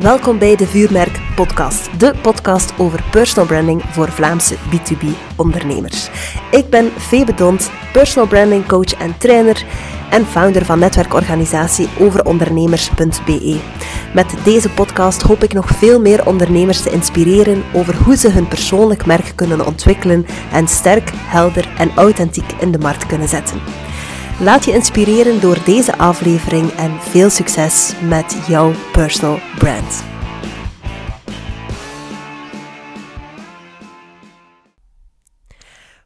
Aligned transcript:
Welkom 0.00 0.38
bij 0.38 0.56
de 0.56 0.66
Vuurmerk 0.66 1.20
Podcast, 1.34 2.00
de 2.00 2.14
podcast 2.22 2.72
over 2.78 3.04
personal 3.10 3.46
branding 3.46 3.82
voor 3.84 4.10
Vlaamse 4.10 4.54
B2B-ondernemers. 4.56 6.10
Ik 6.50 6.70
ben 6.70 6.90
Febe 6.98 7.34
Dont, 7.34 7.70
personal 7.92 8.28
branding 8.28 8.66
coach 8.66 8.94
en 8.94 9.18
trainer 9.18 9.64
en 10.10 10.26
founder 10.26 10.64
van 10.64 10.78
netwerkorganisatie 10.78 11.88
overondernemers.be. 11.98 13.60
Met 14.14 14.34
deze 14.44 14.70
podcast 14.70 15.22
hoop 15.22 15.42
ik 15.42 15.52
nog 15.52 15.68
veel 15.68 16.00
meer 16.00 16.26
ondernemers 16.26 16.82
te 16.82 16.90
inspireren 16.90 17.62
over 17.72 17.96
hoe 17.96 18.16
ze 18.16 18.30
hun 18.30 18.48
persoonlijk 18.48 19.06
merk 19.06 19.32
kunnen 19.34 19.66
ontwikkelen 19.66 20.26
en 20.52 20.68
sterk, 20.68 21.10
helder 21.14 21.68
en 21.78 21.90
authentiek 21.94 22.52
in 22.60 22.72
de 22.72 22.78
markt 22.78 23.06
kunnen 23.06 23.28
zetten. 23.28 23.60
Laat 24.40 24.64
je 24.64 24.72
inspireren 24.72 25.40
door 25.40 25.64
deze 25.64 25.96
aflevering 25.98 26.70
en 26.70 27.00
veel 27.00 27.30
succes 27.30 28.00
met 28.08 28.44
jouw 28.48 28.72
personal 28.92 29.38
brand. 29.58 30.04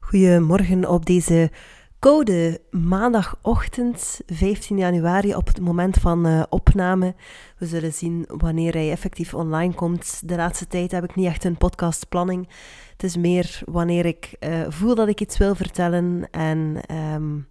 Goedemorgen 0.01 0.89
op 0.89 1.07
deze 1.07 1.51
koude 1.99 2.61
maandagochtend, 2.71 4.21
15 4.27 4.79
januari, 4.79 5.35
op 5.35 5.47
het 5.47 5.61
moment 5.61 5.97
van 5.97 6.27
uh, 6.27 6.43
opname. 6.49 7.15
We 7.59 7.67
zullen 7.67 7.93
zien 7.93 8.25
wanneer 8.27 8.73
hij 8.73 8.91
effectief 8.91 9.35
online 9.35 9.75
komt. 9.75 10.29
De 10.29 10.37
laatste 10.37 10.67
tijd 10.67 10.91
heb 10.91 11.05
ik 11.05 11.15
niet 11.15 11.27
echt 11.27 11.45
een 11.45 11.57
podcastplanning. 11.57 12.49
Het 12.93 13.03
is 13.03 13.17
meer 13.17 13.63
wanneer 13.65 14.07
ik 14.07 14.37
uh, 14.41 14.61
voel 14.69 14.95
dat 14.95 15.09
ik 15.09 15.21
iets 15.21 15.39
wil 15.39 15.55
vertellen 15.55 16.29
en 16.31 16.81
ja, 16.87 17.45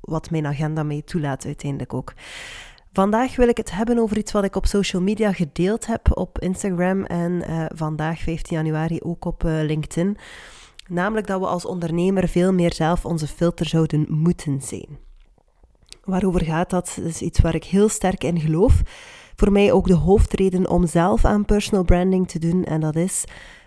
wat 0.00 0.30
mijn 0.30 0.46
agenda 0.46 0.82
mee 0.82 1.04
toelaat 1.04 1.44
uiteindelijk 1.44 1.94
ook. 1.94 2.12
Vandaag 2.92 3.36
wil 3.36 3.48
ik 3.48 3.56
het 3.56 3.70
hebben 3.70 3.98
over 3.98 4.18
iets 4.18 4.32
wat 4.32 4.44
ik 4.44 4.56
op 4.56 4.66
social 4.66 5.02
media 5.02 5.32
gedeeld 5.32 5.86
heb 5.86 6.16
op 6.16 6.38
Instagram 6.38 7.04
en 7.04 7.32
uh, 7.32 7.64
vandaag 7.74 8.20
15 8.20 8.56
januari 8.56 9.00
ook 9.02 9.24
op 9.24 9.44
uh, 9.44 9.62
LinkedIn. 9.62 10.16
Namelijk 10.88 11.26
dat 11.26 11.40
we 11.40 11.46
als 11.46 11.64
ondernemer 11.64 12.28
veel 12.28 12.52
meer 12.52 12.72
zelf 12.72 13.04
onze 13.04 13.26
filter 13.26 13.66
zouden 13.66 14.06
moeten 14.08 14.60
zijn. 14.60 14.98
Waarover 16.04 16.44
gaat 16.44 16.70
dat? 16.70 16.92
Dat 16.96 17.04
is 17.04 17.22
iets 17.22 17.40
waar 17.40 17.54
ik 17.54 17.64
heel 17.64 17.88
sterk 17.88 18.24
in 18.24 18.40
geloof. 18.40 18.82
Voor 19.36 19.52
mij 19.52 19.72
ook 19.72 19.86
de 19.86 19.94
hoofdreden 19.94 20.68
om 20.68 20.86
zelf 20.86 21.24
aan 21.24 21.44
personal 21.44 21.84
branding 21.84 22.28
te 22.28 22.38
doen. 22.38 22.64
En 22.64 22.80
dat 22.80 22.96
is 22.96 23.24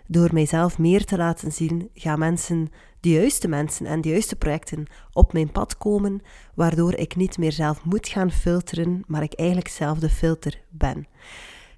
door 0.07 0.29
mijzelf 0.33 0.77
meer 0.77 1.05
te 1.05 1.17
laten 1.17 1.51
zien, 1.51 1.89
gaan 1.93 2.19
mensen, 2.19 2.69
de 3.01 3.09
juiste 3.09 3.47
mensen 3.47 3.85
en 3.85 4.01
de 4.01 4.09
juiste 4.09 4.35
projecten 4.35 4.85
op 5.13 5.33
mijn 5.33 5.51
pad 5.51 5.77
komen, 5.77 6.21
waardoor 6.55 6.93
ik 6.93 7.15
niet 7.15 7.37
meer 7.37 7.51
zelf 7.51 7.83
moet 7.83 8.07
gaan 8.07 8.31
filteren, 8.31 9.03
maar 9.07 9.23
ik 9.23 9.33
eigenlijk 9.33 9.69
zelf 9.69 9.99
de 9.99 10.09
filter 10.09 10.61
ben. 10.69 10.97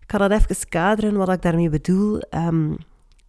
Ik 0.01 0.11
ga 0.11 0.17
dat 0.17 0.31
even 0.31 0.69
kaderen, 0.69 1.15
wat 1.15 1.29
ik 1.29 1.41
daarmee 1.41 1.69
bedoel. 1.69 2.21
Um, 2.29 2.77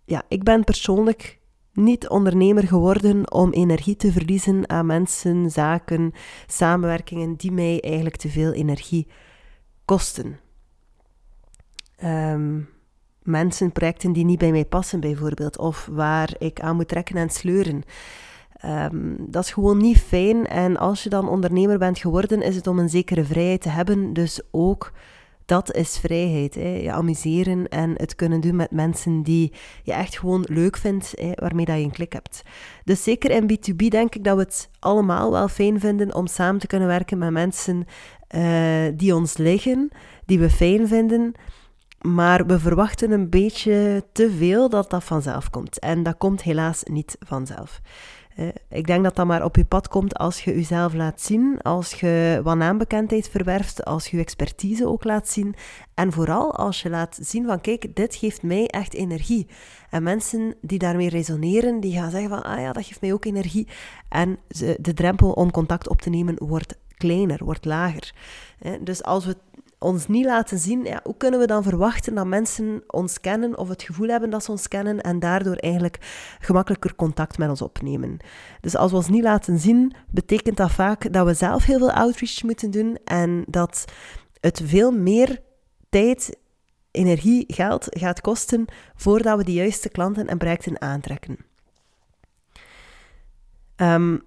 ja, 0.04 0.22
ik 0.28 0.42
ben 0.42 0.64
persoonlijk 0.64 1.38
niet 1.72 2.08
ondernemer 2.08 2.66
geworden 2.66 3.32
om 3.32 3.52
energie 3.52 3.96
te 3.96 4.12
verliezen 4.12 4.68
aan 4.68 4.86
mensen, 4.86 5.50
zaken, 5.50 6.12
samenwerkingen 6.46 7.36
die 7.36 7.52
mij 7.52 7.80
eigenlijk 7.80 8.16
te 8.16 8.28
veel 8.28 8.52
energie 8.52 9.08
kosten. 9.84 10.38
Um, 12.04 12.68
mensen, 13.24 13.72
projecten 13.72 14.12
die 14.12 14.24
niet 14.24 14.38
bij 14.38 14.50
mij 14.50 14.64
passen, 14.64 15.00
bijvoorbeeld, 15.00 15.58
of 15.58 15.88
waar 15.92 16.34
ik 16.38 16.60
aan 16.60 16.76
moet 16.76 16.88
trekken 16.88 17.16
en 17.16 17.30
sleuren. 17.30 17.82
Um, 18.64 19.16
dat 19.18 19.44
is 19.44 19.52
gewoon 19.52 19.78
niet 19.78 19.98
fijn. 19.98 20.46
En 20.46 20.76
als 20.76 21.02
je 21.02 21.08
dan 21.08 21.28
ondernemer 21.28 21.78
bent 21.78 21.98
geworden, 21.98 22.42
is 22.42 22.56
het 22.56 22.66
om 22.66 22.78
een 22.78 22.88
zekere 22.88 23.24
vrijheid 23.24 23.60
te 23.60 23.68
hebben. 23.68 24.12
Dus 24.12 24.40
ook 24.50 24.92
dat 25.44 25.74
is 25.74 25.98
vrijheid. 25.98 26.54
Hè. 26.54 26.68
Je 26.68 26.92
amuseren 26.92 27.68
en 27.68 27.94
het 27.96 28.14
kunnen 28.14 28.40
doen 28.40 28.56
met 28.56 28.70
mensen 28.70 29.22
die 29.22 29.52
je 29.82 29.92
echt 29.92 30.18
gewoon 30.18 30.44
leuk 30.48 30.76
vindt, 30.76 31.12
hè, 31.14 31.32
waarmee 31.34 31.64
dat 31.64 31.76
je 31.76 31.82
een 31.82 31.90
klik 31.90 32.12
hebt. 32.12 32.42
Dus 32.84 33.02
zeker 33.02 33.30
in 33.30 33.50
B2B 33.50 33.88
denk 33.88 34.14
ik 34.14 34.24
dat 34.24 34.36
we 34.36 34.42
het 34.42 34.70
allemaal 34.78 35.30
wel 35.30 35.48
fijn 35.48 35.80
vinden 35.80 36.14
om 36.14 36.26
samen 36.26 36.60
te 36.60 36.66
kunnen 36.66 36.88
werken 36.88 37.18
met 37.18 37.30
mensen 37.30 37.84
uh, 38.36 38.84
die 38.94 39.14
ons 39.14 39.36
liggen, 39.36 39.88
die 40.26 40.38
we 40.38 40.50
fijn 40.50 40.88
vinden. 40.88 41.34
Maar 42.08 42.46
we 42.46 42.58
verwachten 42.58 43.10
een 43.10 43.30
beetje 43.30 44.04
te 44.12 44.30
veel 44.30 44.68
dat 44.68 44.90
dat 44.90 45.04
vanzelf 45.04 45.50
komt. 45.50 45.78
En 45.78 46.02
dat 46.02 46.16
komt 46.18 46.42
helaas 46.42 46.82
niet 46.82 47.16
vanzelf. 47.20 47.80
Uh, 48.38 48.48
ik 48.68 48.86
denk 48.86 49.04
dat 49.04 49.16
dat 49.16 49.26
maar 49.26 49.44
op 49.44 49.56
je 49.56 49.64
pad 49.64 49.88
komt 49.88 50.16
als 50.16 50.44
je 50.44 50.54
jezelf 50.54 50.94
laat 50.94 51.20
zien, 51.20 51.62
als 51.62 51.94
je 51.94 52.40
wat 52.42 52.56
naambekendheid 52.56 53.28
verwerft, 53.28 53.84
als 53.84 54.08
je 54.08 54.16
je 54.16 54.22
expertise 54.22 54.86
ook 54.86 55.04
laat 55.04 55.28
zien. 55.28 55.54
En 55.94 56.12
vooral 56.12 56.54
als 56.54 56.82
je 56.82 56.90
laat 56.90 57.18
zien 57.20 57.46
van 57.46 57.60
kijk, 57.60 57.96
dit 57.96 58.14
geeft 58.14 58.42
mij 58.42 58.66
echt 58.66 58.94
energie. 58.94 59.46
En 59.90 60.02
mensen 60.02 60.54
die 60.60 60.78
daarmee 60.78 61.08
resoneren, 61.08 61.80
die 61.80 61.98
gaan 61.98 62.10
zeggen 62.10 62.28
van 62.28 62.42
ah 62.42 62.60
ja, 62.60 62.72
dat 62.72 62.86
geeft 62.86 63.00
mij 63.00 63.12
ook 63.12 63.24
energie. 63.24 63.68
En 64.08 64.38
de 64.78 64.94
drempel 64.94 65.32
om 65.32 65.50
contact 65.50 65.88
op 65.88 66.00
te 66.00 66.10
nemen 66.10 66.44
wordt 66.44 66.78
kleiner, 66.96 67.44
wordt 67.44 67.64
lager. 67.64 68.12
Dus 68.80 69.02
als 69.02 69.24
we 69.24 69.36
ons 69.84 70.06
niet 70.06 70.24
laten 70.24 70.58
zien, 70.58 70.84
ja, 70.84 71.00
hoe 71.02 71.16
kunnen 71.16 71.40
we 71.40 71.46
dan 71.46 71.62
verwachten 71.62 72.14
dat 72.14 72.26
mensen 72.26 72.82
ons 72.86 73.20
kennen 73.20 73.58
of 73.58 73.68
het 73.68 73.82
gevoel 73.82 74.08
hebben 74.08 74.30
dat 74.30 74.44
ze 74.44 74.50
ons 74.50 74.68
kennen 74.68 75.00
en 75.00 75.18
daardoor 75.18 75.56
eigenlijk 75.56 75.98
gemakkelijker 76.40 76.94
contact 76.94 77.38
met 77.38 77.48
ons 77.48 77.62
opnemen. 77.62 78.16
Dus 78.60 78.76
als 78.76 78.90
we 78.90 78.96
ons 78.96 79.08
niet 79.08 79.22
laten 79.22 79.58
zien, 79.58 79.94
betekent 80.10 80.56
dat 80.56 80.72
vaak 80.72 81.12
dat 81.12 81.26
we 81.26 81.34
zelf 81.34 81.64
heel 81.64 81.78
veel 81.78 81.92
outreach 81.92 82.42
moeten 82.42 82.70
doen 82.70 82.98
en 83.04 83.44
dat 83.46 83.84
het 84.40 84.60
veel 84.64 84.90
meer 84.90 85.40
tijd, 85.88 86.36
energie, 86.90 87.44
geld 87.46 87.86
gaat 87.90 88.20
kosten 88.20 88.64
voordat 88.94 89.38
we 89.38 89.44
de 89.44 89.52
juiste 89.52 89.88
klanten 89.88 90.26
en 90.26 90.38
projecten 90.38 90.80
aantrekken. 90.80 91.36
Um, 93.76 94.22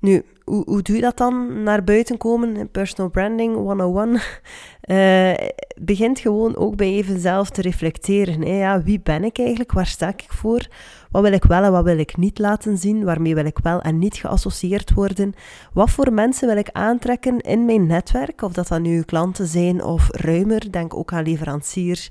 nu, 0.00 0.24
hoe, 0.44 0.62
hoe 0.66 0.82
doe 0.82 0.96
je 0.96 1.02
dat 1.02 1.16
dan 1.16 1.62
naar 1.62 1.84
buiten 1.84 2.16
komen? 2.16 2.70
Personal 2.70 3.10
branding 3.10 3.54
101 3.54 4.08
uh, 4.10 5.30
eh, 5.30 5.48
begint 5.76 6.18
gewoon 6.18 6.56
ook 6.56 6.76
bij 6.76 6.88
even 6.88 7.20
zelf 7.20 7.50
te 7.50 7.62
reflecteren. 7.62 8.56
Ja, 8.56 8.82
wie 8.82 9.00
ben 9.00 9.24
ik 9.24 9.38
eigenlijk? 9.38 9.72
Waar 9.72 9.86
sta 9.86 10.08
ik 10.08 10.24
voor? 10.28 10.66
Wat 11.10 11.22
wil 11.22 11.32
ik 11.32 11.44
wel 11.44 11.62
en 11.62 11.72
wat 11.72 11.84
wil 11.84 11.98
ik 11.98 12.16
niet 12.16 12.38
laten 12.38 12.78
zien? 12.78 13.04
Waarmee 13.04 13.34
wil 13.34 13.44
ik 13.44 13.58
wel 13.58 13.80
en 13.80 13.98
niet 13.98 14.14
geassocieerd 14.14 14.92
worden? 14.92 15.34
Wat 15.72 15.90
voor 15.90 16.12
mensen 16.12 16.48
wil 16.48 16.56
ik 16.56 16.68
aantrekken 16.72 17.38
in 17.38 17.64
mijn 17.64 17.86
netwerk? 17.86 18.42
Of 18.42 18.52
dat 18.52 18.68
dan 18.68 18.82
nu 18.82 19.02
klanten 19.02 19.46
zijn 19.46 19.84
of 19.84 20.08
ruimer. 20.10 20.72
Denk 20.72 20.94
ook 20.94 21.12
aan 21.12 21.24
leveranciers 21.24 22.10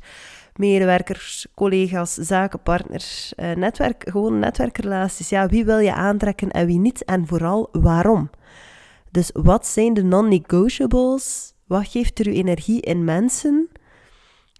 medewerkers, 0.55 1.47
collega's, 1.55 2.13
zakenpartners, 2.13 3.33
uh, 3.37 3.51
netwerk, 3.51 4.09
gewoon 4.09 4.39
netwerkrelaties. 4.39 5.29
Ja, 5.29 5.47
wie 5.47 5.65
wil 5.65 5.79
je 5.79 5.93
aantrekken 5.93 6.51
en 6.51 6.65
wie 6.65 6.79
niet 6.79 7.05
en 7.05 7.27
vooral 7.27 7.69
waarom? 7.71 8.29
Dus 9.11 9.29
wat 9.33 9.67
zijn 9.67 9.93
de 9.93 10.03
non-negotiables? 10.03 11.53
Wat 11.67 11.87
geeft 11.87 12.19
er 12.19 12.27
uw 12.27 12.33
energie 12.33 12.81
in 12.81 13.03
mensen? 13.03 13.69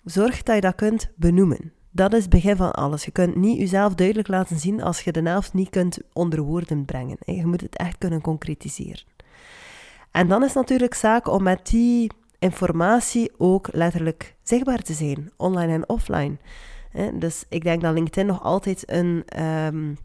Zorg 0.04 0.44
dat 0.44 0.56
je 0.56 0.62
dat 0.62 0.76
kunt 0.76 1.12
benoemen. 1.16 1.72
Dat 1.92 2.14
is 2.14 2.22
het 2.22 2.30
begin 2.30 2.56
van 2.56 2.72
alles. 2.72 3.06
Je 3.06 3.12
kunt 3.12 3.36
niet 3.36 3.58
jezelf 3.58 3.94
duidelijk 3.96 4.28
laten 4.28 4.60
zien 4.60 4.82
als 4.82 5.02
je 5.02 5.12
de 5.12 5.22
helft 5.22 5.54
niet 5.54 5.70
kunt 5.70 5.98
onder 6.14 6.42
woorden 6.42 6.86
brengen. 6.86 7.18
Je 7.26 7.46
moet 7.46 7.62
het 7.62 7.78
echt 7.78 7.98
kunnen 7.98 8.22
concretiseren. 8.22 9.04
En 10.12 10.28
dan 10.28 10.44
is 10.44 10.54
natuurlijk 10.54 10.94
zaak 10.94 11.28
om 11.28 11.44
met 11.44 11.68
die 11.68 12.12
informatie 12.44 13.32
ook 13.38 13.68
letterlijk 13.72 14.36
zichtbaar 14.44 14.82
te 14.82 14.94
zijn, 14.94 15.32
online 15.38 15.74
en 15.74 15.90
offline. 15.90 16.38
Dus 17.14 17.46
ik 17.50 17.64
denk 17.64 17.82
dat 17.82 17.94
LinkedIn 17.94 18.26
nog 18.26 18.44
altijd 18.44 18.92
een, 18.92 19.24
um, 19.44 19.98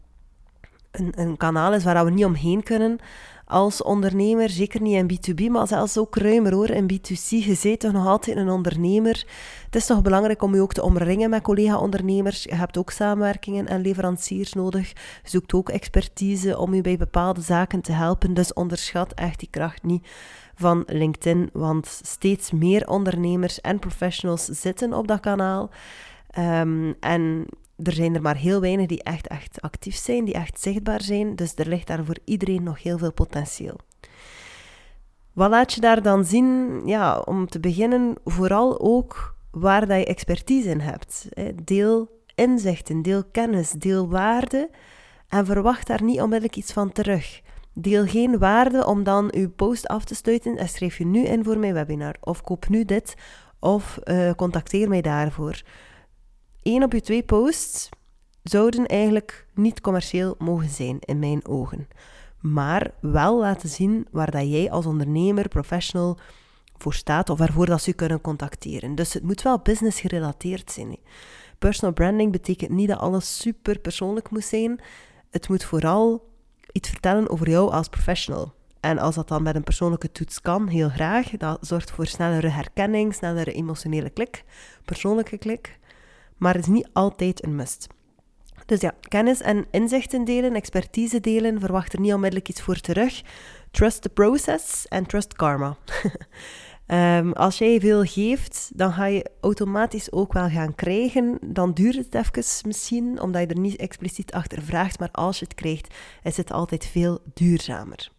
een, 0.91 1.13
een, 1.15 1.37
kanaal 1.37 1.73
is 1.73 1.83
waar 1.83 2.05
we 2.05 2.11
niet 2.11 2.25
omheen 2.25 2.63
kunnen 2.63 2.99
als 3.45 3.83
ondernemer. 3.83 4.49
Zeker 4.49 4.81
niet 4.81 4.95
in 4.95 5.33
B2B, 5.33 5.51
maar 5.51 5.67
zelfs 5.67 5.97
ook 5.97 6.15
ruimer 6.15 6.53
hoor. 6.53 6.69
In 6.69 6.91
B2C, 6.93 7.27
je 7.27 7.53
zit 7.53 7.79
toch 7.79 7.91
nog 7.91 8.07
altijd 8.07 8.37
een 8.37 8.49
ondernemer. 8.49 9.25
Het 9.65 9.75
is 9.75 9.85
toch 9.85 10.01
belangrijk 10.01 10.41
om 10.41 10.55
je 10.55 10.61
ook 10.61 10.73
te 10.73 10.83
omringen 10.83 11.29
met 11.29 11.41
collega-ondernemers. 11.41 12.43
Je 12.43 12.55
hebt 12.55 12.77
ook 12.77 12.91
samenwerkingen 12.91 13.67
en 13.67 13.81
leveranciers 13.81 14.53
nodig. 14.53 14.89
Je 14.89 15.29
zoekt 15.29 15.53
ook 15.53 15.69
expertise 15.69 16.57
om 16.57 16.73
je 16.73 16.81
bij 16.81 16.97
bepaalde 16.97 17.41
zaken 17.41 17.81
te 17.81 17.91
helpen. 17.91 18.33
Dus 18.33 18.53
onderschat 18.53 19.13
echt 19.13 19.39
die 19.39 19.49
kracht 19.51 19.83
niet 19.83 20.07
van 20.59 20.83
LinkedIn, 20.87 21.49
want 21.53 21.99
steeds 22.03 22.51
meer 22.51 22.87
ondernemers 22.87 23.61
en 23.61 23.79
professionals 23.79 24.45
zitten 24.45 24.93
op 24.93 25.07
dat 25.07 25.19
kanaal. 25.19 25.69
Um, 26.37 26.95
en 26.99 27.45
er 27.83 27.91
zijn 27.91 28.15
er 28.15 28.21
maar 28.21 28.35
heel 28.35 28.61
weinig 28.61 28.87
die 28.87 29.03
echt, 29.03 29.27
echt 29.27 29.61
actief 29.61 29.95
zijn, 29.95 30.25
die 30.25 30.33
echt 30.33 30.59
zichtbaar 30.59 31.01
zijn. 31.01 31.35
Dus 31.35 31.53
er 31.55 31.67
ligt 31.67 31.87
daar 31.87 32.05
voor 32.05 32.17
iedereen 32.25 32.63
nog 32.63 32.83
heel 32.83 32.97
veel 32.97 33.13
potentieel. 33.13 33.75
Wat 35.33 35.49
laat 35.49 35.73
je 35.73 35.81
daar 35.81 36.01
dan 36.01 36.25
zien? 36.25 36.81
Ja, 36.85 37.19
om 37.19 37.47
te 37.47 37.59
beginnen, 37.59 38.15
vooral 38.23 38.79
ook 38.79 39.35
waar 39.51 39.87
dat 39.87 39.97
je 39.97 40.05
expertise 40.05 40.69
in 40.69 40.79
hebt. 40.79 41.27
Deel 41.63 42.17
inzichten, 42.35 43.01
deel 43.01 43.23
kennis, 43.31 43.71
deel 43.71 44.09
waarde 44.09 44.69
en 45.27 45.45
verwacht 45.45 45.87
daar 45.87 46.03
niet 46.03 46.21
onmiddellijk 46.21 46.55
iets 46.55 46.73
van 46.73 46.91
terug. 46.91 47.41
Deel 47.73 48.05
geen 48.05 48.37
waarde 48.37 48.85
om 48.85 49.03
dan 49.03 49.33
uw 49.35 49.49
post 49.49 49.87
af 49.87 50.03
te 50.03 50.15
sluiten 50.15 50.57
en 50.57 50.69
schrijf 50.69 50.97
je 50.97 51.05
nu 51.05 51.25
in 51.25 51.43
voor 51.43 51.57
mijn 51.57 51.73
webinar. 51.73 52.15
Of 52.19 52.41
koop 52.41 52.69
nu 52.69 52.85
dit 52.85 53.15
of 53.59 53.99
uh, 54.03 54.31
contacteer 54.31 54.89
mij 54.89 55.01
daarvoor. 55.01 55.61
Eén 56.63 56.83
op 56.83 56.93
je 56.93 57.01
twee 57.01 57.23
posts 57.23 57.89
zouden 58.43 58.85
eigenlijk 58.85 59.47
niet 59.53 59.81
commercieel 59.81 60.35
mogen 60.37 60.69
zijn 60.69 60.97
in 60.99 61.19
mijn 61.19 61.47
ogen. 61.47 61.87
Maar 62.39 62.91
wel 63.01 63.39
laten 63.39 63.69
zien 63.69 64.07
waar 64.11 64.31
dat 64.31 64.51
jij 64.51 64.71
als 64.71 64.85
ondernemer, 64.85 65.47
professional 65.47 66.17
voor 66.77 66.93
staat 66.93 67.29
of 67.29 67.37
waarvoor 67.37 67.65
dat 67.65 67.81
ze 67.81 67.89
je 67.89 67.95
kunnen 67.95 68.21
contacteren. 68.21 68.95
Dus 68.95 69.13
het 69.13 69.23
moet 69.23 69.41
wel 69.41 69.59
business 69.59 69.99
gerelateerd 69.99 70.71
zijn. 70.71 70.97
Personal 71.59 71.93
branding 71.93 72.31
betekent 72.31 72.69
niet 72.69 72.87
dat 72.87 72.99
alles 72.99 73.37
super 73.37 73.79
persoonlijk 73.79 74.29
moet 74.29 74.43
zijn. 74.43 74.79
Het 75.29 75.49
moet 75.49 75.63
vooral 75.63 76.28
iets 76.71 76.89
vertellen 76.89 77.29
over 77.29 77.49
jou 77.49 77.71
als 77.71 77.87
professional. 77.87 78.53
En 78.79 78.97
als 78.97 79.15
dat 79.15 79.27
dan 79.27 79.43
met 79.43 79.55
een 79.55 79.63
persoonlijke 79.63 80.11
toets 80.11 80.41
kan, 80.41 80.67
heel 80.67 80.89
graag. 80.89 81.29
Dat 81.29 81.57
zorgt 81.61 81.91
voor 81.91 82.05
snellere 82.05 82.47
herkenning, 82.47 83.13
snellere 83.13 83.51
emotionele 83.51 84.09
klik, 84.09 84.43
persoonlijke 84.85 85.37
klik. 85.37 85.79
Maar 86.37 86.53
het 86.53 86.63
is 86.63 86.71
niet 86.71 86.89
altijd 86.93 87.43
een 87.43 87.55
must. 87.55 87.87
Dus 88.65 88.81
ja, 88.81 88.93
kennis 89.01 89.41
en 89.41 89.65
inzichten 89.71 90.25
delen, 90.25 90.55
expertise 90.55 91.19
delen, 91.19 91.59
verwacht 91.59 91.93
er 91.93 91.99
niet 91.99 92.13
onmiddellijk 92.13 92.49
iets 92.49 92.61
voor 92.61 92.79
terug. 92.79 93.21
Trust 93.71 94.01
the 94.01 94.09
process 94.09 94.87
en 94.87 95.05
trust 95.05 95.33
karma. 95.33 95.75
um, 96.91 97.33
als 97.33 97.57
jij 97.57 97.79
veel 97.79 98.03
geeft, 98.03 98.71
dan 98.75 98.93
ga 98.93 99.05
je 99.05 99.29
automatisch 99.41 100.11
ook 100.11 100.33
wel 100.33 100.49
gaan 100.49 100.75
krijgen. 100.75 101.37
Dan 101.41 101.73
duurt 101.73 101.95
het 101.95 102.15
even 102.15 102.67
misschien, 102.67 103.21
omdat 103.21 103.41
je 103.41 103.47
er 103.47 103.59
niet 103.59 103.75
expliciet 103.75 104.31
achter 104.31 104.61
vraagt. 104.61 104.99
Maar 104.99 105.11
als 105.11 105.39
je 105.39 105.45
het 105.45 105.53
krijgt, 105.53 105.93
is 106.23 106.37
het 106.37 106.51
altijd 106.51 106.85
veel 106.85 107.19
duurzamer. 107.33 108.11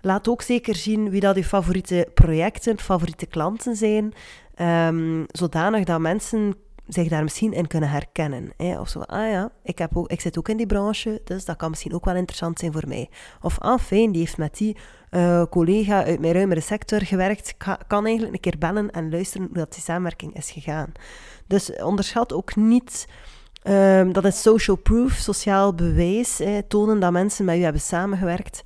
Laat 0.00 0.28
ook 0.28 0.42
zeker 0.42 0.74
zien 0.74 1.10
wie 1.10 1.20
dat 1.20 1.36
je 1.36 1.44
favoriete 1.44 2.08
projecten, 2.14 2.78
favoriete 2.78 3.26
klanten 3.26 3.76
zijn. 3.76 4.12
Um, 4.60 5.24
zodanig 5.28 5.84
dat 5.84 6.00
mensen 6.00 6.54
zich 6.86 7.08
daar 7.08 7.22
misschien 7.22 7.52
in 7.52 7.66
kunnen 7.66 7.90
herkennen. 7.90 8.52
Hè? 8.56 8.80
Of 8.80 8.88
zo, 8.88 9.00
ah 9.00 9.30
ja, 9.30 9.50
ik, 9.62 9.78
heb 9.78 9.96
ook, 9.96 10.10
ik 10.10 10.20
zit 10.20 10.38
ook 10.38 10.48
in 10.48 10.56
die 10.56 10.66
branche, 10.66 11.20
dus 11.24 11.44
dat 11.44 11.56
kan 11.56 11.70
misschien 11.70 11.94
ook 11.94 12.04
wel 12.04 12.16
interessant 12.16 12.58
zijn 12.58 12.72
voor 12.72 12.88
mij. 12.88 13.10
Of, 13.40 13.58
ah 13.58 13.78
fijn, 13.78 14.12
die 14.12 14.20
heeft 14.20 14.38
met 14.38 14.56
die 14.56 14.76
uh, 15.10 15.42
collega 15.50 16.04
uit 16.04 16.20
mijn 16.20 16.32
ruimere 16.32 16.60
sector 16.60 17.00
gewerkt, 17.00 17.54
kan, 17.86 18.06
eigenlijk 18.06 18.34
een 18.34 18.40
keer 18.50 18.58
bellen 18.58 18.90
en 18.90 19.10
luisteren 19.10 19.46
hoe 19.46 19.56
dat 19.56 19.72
die 19.72 19.82
samenwerking 19.82 20.36
is 20.36 20.50
gegaan. 20.50 20.92
Dus 21.46 21.76
onderschat 21.76 22.32
ook 22.32 22.56
niet... 22.56 23.08
Um, 23.68 24.12
dat 24.12 24.24
is 24.24 24.42
social 24.42 24.76
proof, 24.76 25.12
sociaal 25.12 25.74
bewijs, 25.74 26.40
tonen 26.68 27.00
dat 27.00 27.12
mensen 27.12 27.44
met 27.44 27.56
u 27.56 27.60
hebben 27.60 27.80
samengewerkt. 27.80 28.62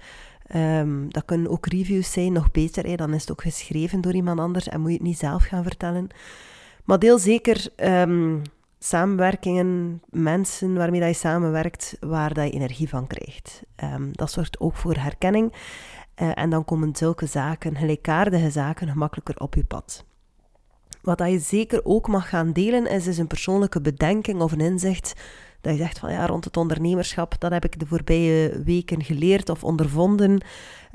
Um, 0.57 1.13
dat 1.13 1.25
kunnen 1.25 1.51
ook 1.51 1.67
reviews 1.67 2.13
zijn, 2.13 2.33
nog 2.33 2.51
beter. 2.51 2.97
Dan 2.97 3.15
is 3.15 3.21
het 3.21 3.31
ook 3.31 3.43
geschreven 3.43 4.01
door 4.01 4.13
iemand 4.13 4.41
anders 4.41 4.69
en 4.69 4.81
moet 4.81 4.91
je 4.91 4.97
het 4.97 5.07
niet 5.07 5.19
zelf 5.19 5.45
gaan 5.45 5.63
vertellen. 5.63 6.09
Maar 6.85 6.99
deel 6.99 7.19
zeker 7.19 7.69
um, 7.77 8.43
samenwerkingen, 8.79 10.03
mensen 10.11 10.75
waarmee 10.75 11.01
dat 11.01 11.09
je 11.09 11.15
samenwerkt, 11.15 11.97
waar 12.01 12.35
dat 12.35 12.45
je 12.45 12.51
energie 12.51 12.89
van 12.89 13.07
krijgt. 13.07 13.63
Dat 14.13 14.31
zorgt 14.31 14.61
ook 14.61 14.77
voor 14.77 14.97
herkenning. 14.97 15.53
Uh, 16.21 16.31
en 16.35 16.51
dan 16.51 16.65
komen 16.65 16.97
zulke 16.97 17.27
zaken, 17.27 17.77
gelijkaardige 17.77 18.51
zaken, 18.51 18.89
gemakkelijker 18.89 19.37
op 19.39 19.55
je 19.55 19.65
pad. 19.65 20.05
Wat 21.03 21.19
dat 21.19 21.31
je 21.31 21.39
zeker 21.39 21.81
ook 21.85 22.09
mag 22.09 22.29
gaan 22.29 22.53
delen, 22.53 22.87
is, 22.87 23.07
is 23.07 23.19
een 23.19 23.27
persoonlijke 23.27 23.81
bedenking 23.81 24.41
of 24.41 24.53
een 24.53 24.61
inzicht 24.61 25.15
dat 25.61 25.73
je 25.73 25.79
zegt 25.79 25.99
van 25.99 26.13
ja, 26.13 26.27
rond 26.27 26.45
het 26.45 26.57
ondernemerschap, 26.57 27.35
dat 27.39 27.53
heb 27.53 27.65
ik 27.65 27.79
de 27.79 27.87
voorbije 27.87 28.63
weken 28.65 29.05
geleerd 29.05 29.49
of 29.49 29.65
ondervonden. 29.65 30.41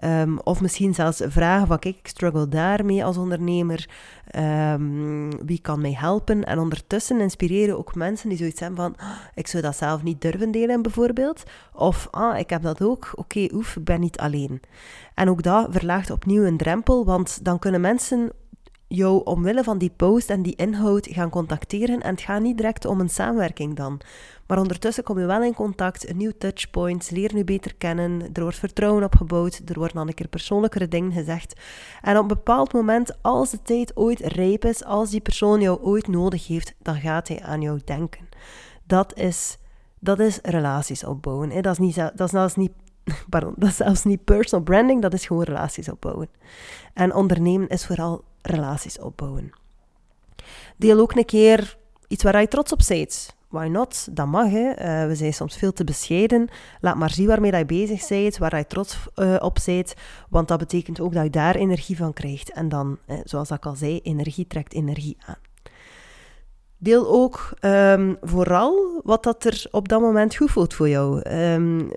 Um, 0.04 0.40
of 0.44 0.62
misschien 0.62 0.94
zelfs 0.94 1.22
vragen 1.26 1.68
van 1.68 1.80
kijk, 1.80 1.96
ik 1.96 2.08
struggle 2.08 2.48
daarmee 2.48 3.06
als 3.06 3.18
ondernemer. 3.18 3.90
Um, 4.36 5.46
wie 5.46 5.60
kan 5.62 5.82
mij 5.82 5.94
helpen? 5.94 6.44
En 6.44 6.60
ondertussen 6.60 7.20
inspireren 7.20 7.78
ook 7.78 7.96
mensen 7.96 8.30
die 8.30 8.38
zoiets 8.38 8.60
hebben 8.60 8.80
van 8.80 8.96
oh, 9.00 9.18
ik 9.36 9.48
zou 9.48 9.64
dat 9.64 9.76
zelf 9.76 10.04
niet 10.04 10.22
durven 10.22 10.52
delen 10.52 10.82
bijvoorbeeld. 10.82 11.44
Of 11.74 12.08
ah, 12.12 12.40
ik 12.40 12.50
heb 12.50 12.62
dat 12.62 12.82
ook. 12.82 13.12
Oké, 13.16 13.48
oef, 13.54 13.76
ik 13.76 13.84
ben 13.84 14.00
niet 14.00 14.18
alleen. 14.18 14.62
En 15.14 15.30
ook 15.30 15.44
dat 15.44 15.68
verlaagt 15.70 16.10
opnieuw 16.10 16.44
een 16.44 16.58
drempel, 16.58 17.06
want 17.06 17.46
dan 17.46 17.60
kunnen 17.60 17.82
mensen 17.82 18.32
jou 18.88 19.24
omwille 19.24 19.64
van 19.64 19.78
die 19.78 19.92
post 19.96 20.30
en 20.30 20.42
die 20.42 20.56
inhoud 20.56 21.08
gaan 21.12 21.30
contacteren. 21.30 22.02
En 22.02 22.12
het 22.12 22.22
gaat 22.22 22.42
niet 22.42 22.58
direct 22.58 22.86
om 22.86 23.00
een 23.00 23.10
samenwerking 23.10 23.76
dan. 23.76 24.02
Maar 24.48 24.60
ondertussen 24.60 25.04
kom 25.04 25.20
je 25.20 25.26
wel 25.26 25.44
in 25.44 25.54
contact, 25.54 26.10
een 26.10 26.18
nieuw 26.18 26.32
touchpoint, 26.38 27.12
leer 27.12 27.34
nu 27.34 27.44
beter 27.44 27.76
kennen, 27.76 28.22
er 28.34 28.42
wordt 28.42 28.58
vertrouwen 28.58 29.04
opgebouwd, 29.04 29.62
er 29.66 29.80
worden 29.80 29.96
dan 29.96 30.08
een 30.08 30.14
keer 30.14 30.28
persoonlijkere 30.28 30.88
dingen 30.88 31.12
gezegd. 31.12 31.60
En 32.02 32.16
op 32.16 32.22
een 32.22 32.28
bepaald 32.28 32.74
moment, 32.74 33.18
als 33.22 33.50
de 33.50 33.62
tijd 33.62 33.98
ooit 33.98 34.20
rijp 34.20 34.66
is, 34.66 34.84
als 34.84 35.10
die 35.10 35.22
persoon 35.22 35.62
jou 35.62 35.82
ooit 35.82 36.08
nodig 36.08 36.48
heeft, 36.48 36.76
dan 36.82 36.96
gaat 36.96 37.28
hij 37.28 37.42
aan 37.42 37.62
jou 37.62 37.80
denken. 37.86 38.30
Dat 38.84 39.18
is, 39.18 39.58
dat 40.00 40.20
is 40.20 40.40
relaties 40.42 41.04
opbouwen. 41.04 41.52
Hè. 41.52 41.62
Dat, 41.62 41.74
is 41.74 41.80
niet, 41.80 41.96
dat, 41.96 42.20
is 42.20 42.30
zelfs 42.30 42.56
niet, 42.56 42.72
pardon, 43.30 43.54
dat 43.58 43.70
is 43.70 43.76
zelfs 43.76 44.04
niet 44.04 44.24
personal 44.24 44.66
branding, 44.66 45.02
dat 45.02 45.14
is 45.14 45.26
gewoon 45.26 45.44
relaties 45.44 45.90
opbouwen. 45.90 46.30
En 46.94 47.14
ondernemen 47.14 47.68
is 47.68 47.86
vooral 47.86 48.24
relaties 48.46 49.00
opbouwen. 49.00 49.52
Deel 50.78 51.00
ook 51.00 51.16
een 51.16 51.26
keer 51.26 51.78
iets 52.08 52.24
waar 52.24 52.42
je 52.42 52.48
trots 52.48 52.72
op 52.72 52.82
bent 52.88 53.36
why 53.56 53.68
not? 53.68 54.08
Dat 54.12 54.28
mag, 54.28 54.50
hè. 54.50 54.70
Uh, 54.70 55.08
we 55.08 55.16
zijn 55.16 55.34
soms 55.34 55.58
veel 55.58 55.74
te 55.74 55.84
bescheiden. 55.84 56.48
Laat 56.82 56.96
maar 56.96 57.12
zien 57.12 57.28
waarmee 57.28 57.56
je 57.56 57.66
bezig 57.66 58.08
bent, 58.08 58.38
waar 58.38 58.58
je 58.58 58.68
trots 58.68 58.98
uh, 59.16 59.36
op 59.40 59.58
bent, 59.66 59.94
want 60.30 60.48
dat 60.48 60.60
betekent 60.60 61.00
ook 61.00 61.14
dat 61.14 61.24
je 61.24 61.30
daar 61.30 61.56
energie 61.56 61.98
van 61.98 62.14
krijgt. 62.14 62.52
En 62.52 62.70
dan, 62.70 62.98
eh, 63.06 63.18
zoals 63.24 63.52
ik 63.52 63.66
al 63.66 63.76
zei, 63.76 64.00
energie 64.04 64.48
trekt 64.48 64.74
energie 64.74 65.18
aan. 65.26 65.38
Deel 66.78 67.08
ook 67.08 67.54
um, 67.62 68.18
vooral 68.22 69.02
wat 69.04 69.24
dat 69.24 69.44
er 69.44 69.68
op 69.72 69.88
dat 69.90 70.02
moment 70.02 70.36
goed 70.36 70.52
voelt 70.52 70.74
voor 70.74 70.90
jou. 70.90 71.30
Um, 71.30 71.90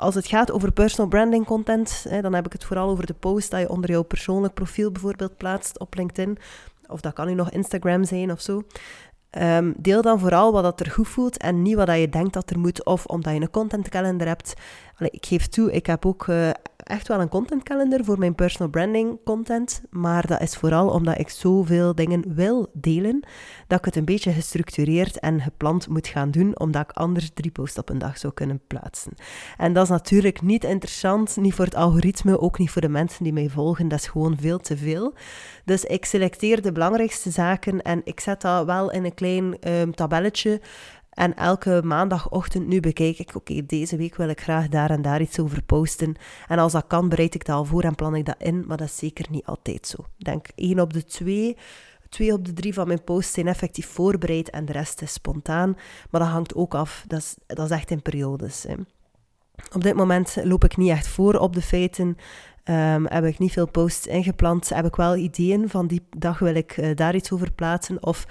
als 0.00 0.14
het 0.14 0.26
gaat 0.26 0.52
over 0.52 0.72
personal 0.72 1.10
branding 1.10 1.46
content, 1.46 2.04
hè, 2.08 2.20
dan 2.20 2.34
heb 2.34 2.46
ik 2.46 2.52
het 2.52 2.64
vooral 2.64 2.88
over 2.88 3.06
de 3.06 3.14
post 3.14 3.50
dat 3.50 3.60
je 3.60 3.68
onder 3.68 3.90
jouw 3.90 4.02
persoonlijk 4.02 4.54
profiel 4.54 4.90
bijvoorbeeld 4.90 5.36
plaatst 5.36 5.78
op 5.78 5.94
LinkedIn. 5.94 6.38
Of 6.86 7.00
dat 7.00 7.12
kan 7.12 7.26
nu 7.26 7.34
nog 7.34 7.50
Instagram 7.50 8.04
zijn 8.04 8.30
of 8.30 8.40
zo. 8.40 8.62
Um, 9.38 9.74
deel 9.76 10.02
dan 10.02 10.18
vooral 10.18 10.52
wat 10.52 10.62
dat 10.62 10.80
er 10.80 10.90
goed 10.90 11.08
voelt 11.08 11.36
en 11.36 11.62
niet 11.62 11.74
wat 11.74 11.86
dat 11.86 11.98
je 11.98 12.08
denkt 12.08 12.32
dat 12.32 12.50
er 12.50 12.58
moet, 12.58 12.84
of 12.84 13.06
omdat 13.06 13.34
je 13.34 13.40
een 13.40 13.50
contentkalender 13.50 14.26
hebt. 14.26 14.54
Ik 14.98 15.26
geef 15.26 15.46
toe, 15.46 15.72
ik 15.72 15.86
heb 15.86 16.06
ook 16.06 16.26
uh, 16.26 16.50
echt 16.90 17.08
wel 17.08 17.20
een 17.20 17.28
contentkalender 17.28 18.04
voor 18.04 18.18
mijn 18.18 18.34
personal 18.34 18.70
branding 18.70 19.18
content, 19.24 19.82
maar 19.90 20.26
dat 20.26 20.40
is 20.40 20.56
vooral 20.56 20.88
omdat 20.88 21.18
ik 21.18 21.28
zoveel 21.28 21.94
dingen 21.94 22.34
wil 22.34 22.70
delen, 22.72 23.24
dat 23.66 23.78
ik 23.78 23.84
het 23.84 23.96
een 23.96 24.04
beetje 24.04 24.32
gestructureerd 24.32 25.18
en 25.18 25.40
gepland 25.40 25.88
moet 25.88 26.06
gaan 26.06 26.30
doen, 26.30 26.58
omdat 26.58 26.82
ik 26.82 26.90
anders 26.90 27.30
drie 27.34 27.50
posts 27.50 27.78
op 27.78 27.88
een 27.88 27.98
dag 27.98 28.18
zou 28.18 28.32
kunnen 28.32 28.60
plaatsen. 28.66 29.12
En 29.56 29.72
dat 29.72 29.84
is 29.84 29.90
natuurlijk 29.90 30.42
niet 30.42 30.64
interessant, 30.64 31.36
niet 31.36 31.54
voor 31.54 31.64
het 31.64 31.74
algoritme, 31.74 32.40
ook 32.40 32.58
niet 32.58 32.70
voor 32.70 32.82
de 32.82 32.88
mensen 32.88 33.24
die 33.24 33.32
mij 33.32 33.48
volgen, 33.48 33.88
dat 33.88 33.98
is 33.98 34.06
gewoon 34.06 34.36
veel 34.40 34.58
te 34.58 34.76
veel. 34.76 35.14
Dus 35.64 35.84
ik 35.84 36.04
selecteer 36.04 36.62
de 36.62 36.72
belangrijkste 36.72 37.30
zaken 37.30 37.82
en 37.82 38.00
ik 38.04 38.20
zet 38.20 38.40
dat 38.40 38.66
wel 38.66 38.90
in 38.90 39.04
een 39.04 39.14
klein 39.14 39.56
um, 39.68 39.94
tabelletje 39.94 40.60
en 41.20 41.36
elke 41.36 41.80
maandagochtend 41.84 42.66
nu 42.66 42.80
bekijk 42.80 43.18
ik, 43.18 43.34
oké, 43.34 43.66
deze 43.66 43.96
week 43.96 44.16
wil 44.16 44.28
ik 44.28 44.40
graag 44.40 44.68
daar 44.68 44.90
en 44.90 45.02
daar 45.02 45.20
iets 45.20 45.38
over 45.38 45.62
posten. 45.62 46.14
En 46.48 46.58
als 46.58 46.72
dat 46.72 46.84
kan, 46.86 47.08
bereid 47.08 47.34
ik 47.34 47.44
dat 47.44 47.56
al 47.56 47.64
voor 47.64 47.82
en 47.82 47.94
plan 47.94 48.14
ik 48.14 48.24
dat 48.24 48.34
in, 48.38 48.64
maar 48.66 48.76
dat 48.76 48.86
is 48.86 48.96
zeker 48.96 49.26
niet 49.30 49.44
altijd 49.44 49.86
zo. 49.86 49.96
Ik 50.18 50.24
denk 50.24 50.46
één 50.54 50.80
op 50.80 50.92
de 50.92 51.04
twee, 51.04 51.56
twee 52.08 52.32
op 52.32 52.44
de 52.44 52.52
drie 52.52 52.74
van 52.74 52.86
mijn 52.86 53.04
posts 53.04 53.32
zijn 53.32 53.46
effectief 53.46 53.86
voorbereid 53.86 54.50
en 54.50 54.64
de 54.64 54.72
rest 54.72 55.02
is 55.02 55.12
spontaan. 55.12 55.76
Maar 56.10 56.20
dat 56.20 56.30
hangt 56.30 56.54
ook 56.54 56.74
af, 56.74 57.04
dat 57.06 57.18
is, 57.18 57.36
dat 57.46 57.70
is 57.70 57.76
echt 57.76 57.90
in 57.90 58.02
periodes. 58.02 58.62
Hè. 58.62 58.74
Op 59.74 59.82
dit 59.82 59.94
moment 59.94 60.36
loop 60.42 60.64
ik 60.64 60.76
niet 60.76 60.90
echt 60.90 61.08
voor 61.08 61.34
op 61.34 61.54
de 61.54 61.62
feiten. 61.62 62.16
Um, 62.64 63.06
heb 63.06 63.24
ik 63.24 63.38
niet 63.38 63.52
veel 63.52 63.68
posts 63.68 64.06
ingepland. 64.06 64.68
Heb 64.68 64.86
ik 64.86 64.96
wel 64.96 65.16
ideeën 65.16 65.68
van 65.68 65.86
die 65.86 66.02
dag 66.16 66.38
wil 66.38 66.54
ik 66.54 66.76
uh, 66.76 66.90
daar 66.94 67.14
iets 67.14 67.32
over 67.32 67.52
plaatsen. 67.52 68.02
Of 68.02 68.26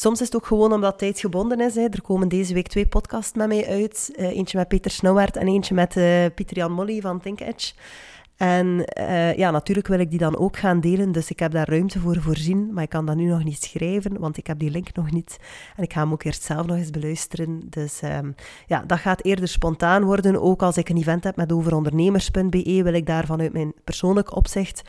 Soms 0.00 0.20
is 0.20 0.26
het 0.26 0.36
ook 0.36 0.46
gewoon 0.46 0.72
omdat 0.72 0.98
tijd 0.98 1.20
gebonden 1.20 1.60
is. 1.60 1.76
Er 1.76 2.02
komen 2.02 2.28
deze 2.28 2.54
week 2.54 2.68
twee 2.68 2.86
podcasts 2.86 3.36
met 3.36 3.48
mij 3.48 3.66
uit. 3.66 4.12
Uh, 4.16 4.26
eentje 4.26 4.58
met 4.58 4.68
Peter 4.68 4.90
Snowwaert 4.90 5.36
en 5.36 5.46
eentje 5.46 5.74
met 5.74 5.96
uh, 5.96 6.24
Pieter 6.34 6.56
Jan 6.56 6.72
Molly 6.72 7.00
van 7.00 7.20
Think 7.20 7.40
Edge. 7.40 7.72
En 8.36 8.84
uh, 8.98 9.36
ja, 9.36 9.50
natuurlijk 9.50 9.86
wil 9.86 9.98
ik 9.98 10.10
die 10.10 10.18
dan 10.18 10.38
ook 10.38 10.56
gaan 10.56 10.80
delen, 10.80 11.12
dus 11.12 11.30
ik 11.30 11.38
heb 11.38 11.52
daar 11.52 11.68
ruimte 11.68 11.98
voor 11.98 12.20
voorzien, 12.20 12.72
maar 12.72 12.82
ik 12.82 12.88
kan 12.88 13.06
dat 13.06 13.16
nu 13.16 13.24
nog 13.24 13.44
niet 13.44 13.62
schrijven, 13.62 14.18
want 14.18 14.36
ik 14.36 14.46
heb 14.46 14.58
die 14.58 14.70
link 14.70 14.94
nog 14.94 15.10
niet. 15.10 15.38
En 15.76 15.82
ik 15.82 15.92
ga 15.92 16.00
hem 16.00 16.12
ook 16.12 16.22
eerst 16.22 16.42
zelf 16.42 16.66
nog 16.66 16.76
eens 16.76 16.90
beluisteren. 16.90 17.60
Dus 17.70 18.02
um, 18.02 18.34
ja, 18.66 18.84
dat 18.86 18.98
gaat 18.98 19.24
eerder 19.24 19.48
spontaan 19.48 20.04
worden. 20.04 20.42
Ook 20.42 20.62
als 20.62 20.76
ik 20.76 20.88
een 20.88 20.96
event 20.96 21.24
heb 21.24 21.36
met 21.36 21.52
overondernemers.be, 21.52 22.80
wil 22.82 22.94
ik 22.94 23.06
daar 23.06 23.26
vanuit 23.26 23.52
mijn 23.52 23.72
persoonlijk 23.84 24.36
opzicht 24.36 24.82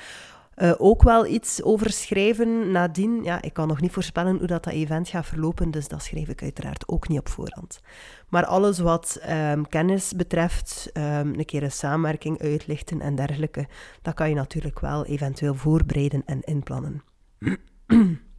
uh, 0.55 0.73
ook 0.77 1.03
wel 1.03 1.25
iets 1.25 1.63
over 1.63 1.91
schrijven 1.91 2.71
nadien. 2.71 3.23
Ja, 3.23 3.41
ik 3.41 3.53
kan 3.53 3.67
nog 3.67 3.81
niet 3.81 3.91
voorspellen 3.91 4.37
hoe 4.37 4.47
dat, 4.47 4.63
dat 4.63 4.73
event 4.73 5.09
gaat 5.09 5.25
verlopen, 5.25 5.71
dus 5.71 5.87
dat 5.87 6.03
schrijf 6.03 6.27
ik 6.27 6.41
uiteraard 6.41 6.87
ook 6.87 7.07
niet 7.07 7.19
op 7.19 7.29
voorhand. 7.29 7.81
Maar 8.29 8.45
alles 8.45 8.79
wat 8.79 9.21
um, 9.29 9.67
kennis 9.67 10.13
betreft, 10.13 10.89
um, 10.93 11.03
een 11.03 11.45
keer 11.45 11.63
een 11.63 11.71
samenwerking 11.71 12.41
uitlichten 12.41 13.01
en 13.01 13.15
dergelijke, 13.15 13.67
dat 14.01 14.13
kan 14.13 14.29
je 14.29 14.35
natuurlijk 14.35 14.79
wel 14.79 15.05
eventueel 15.05 15.55
voorbereiden 15.55 16.23
en 16.25 16.41
inplannen. 16.41 17.03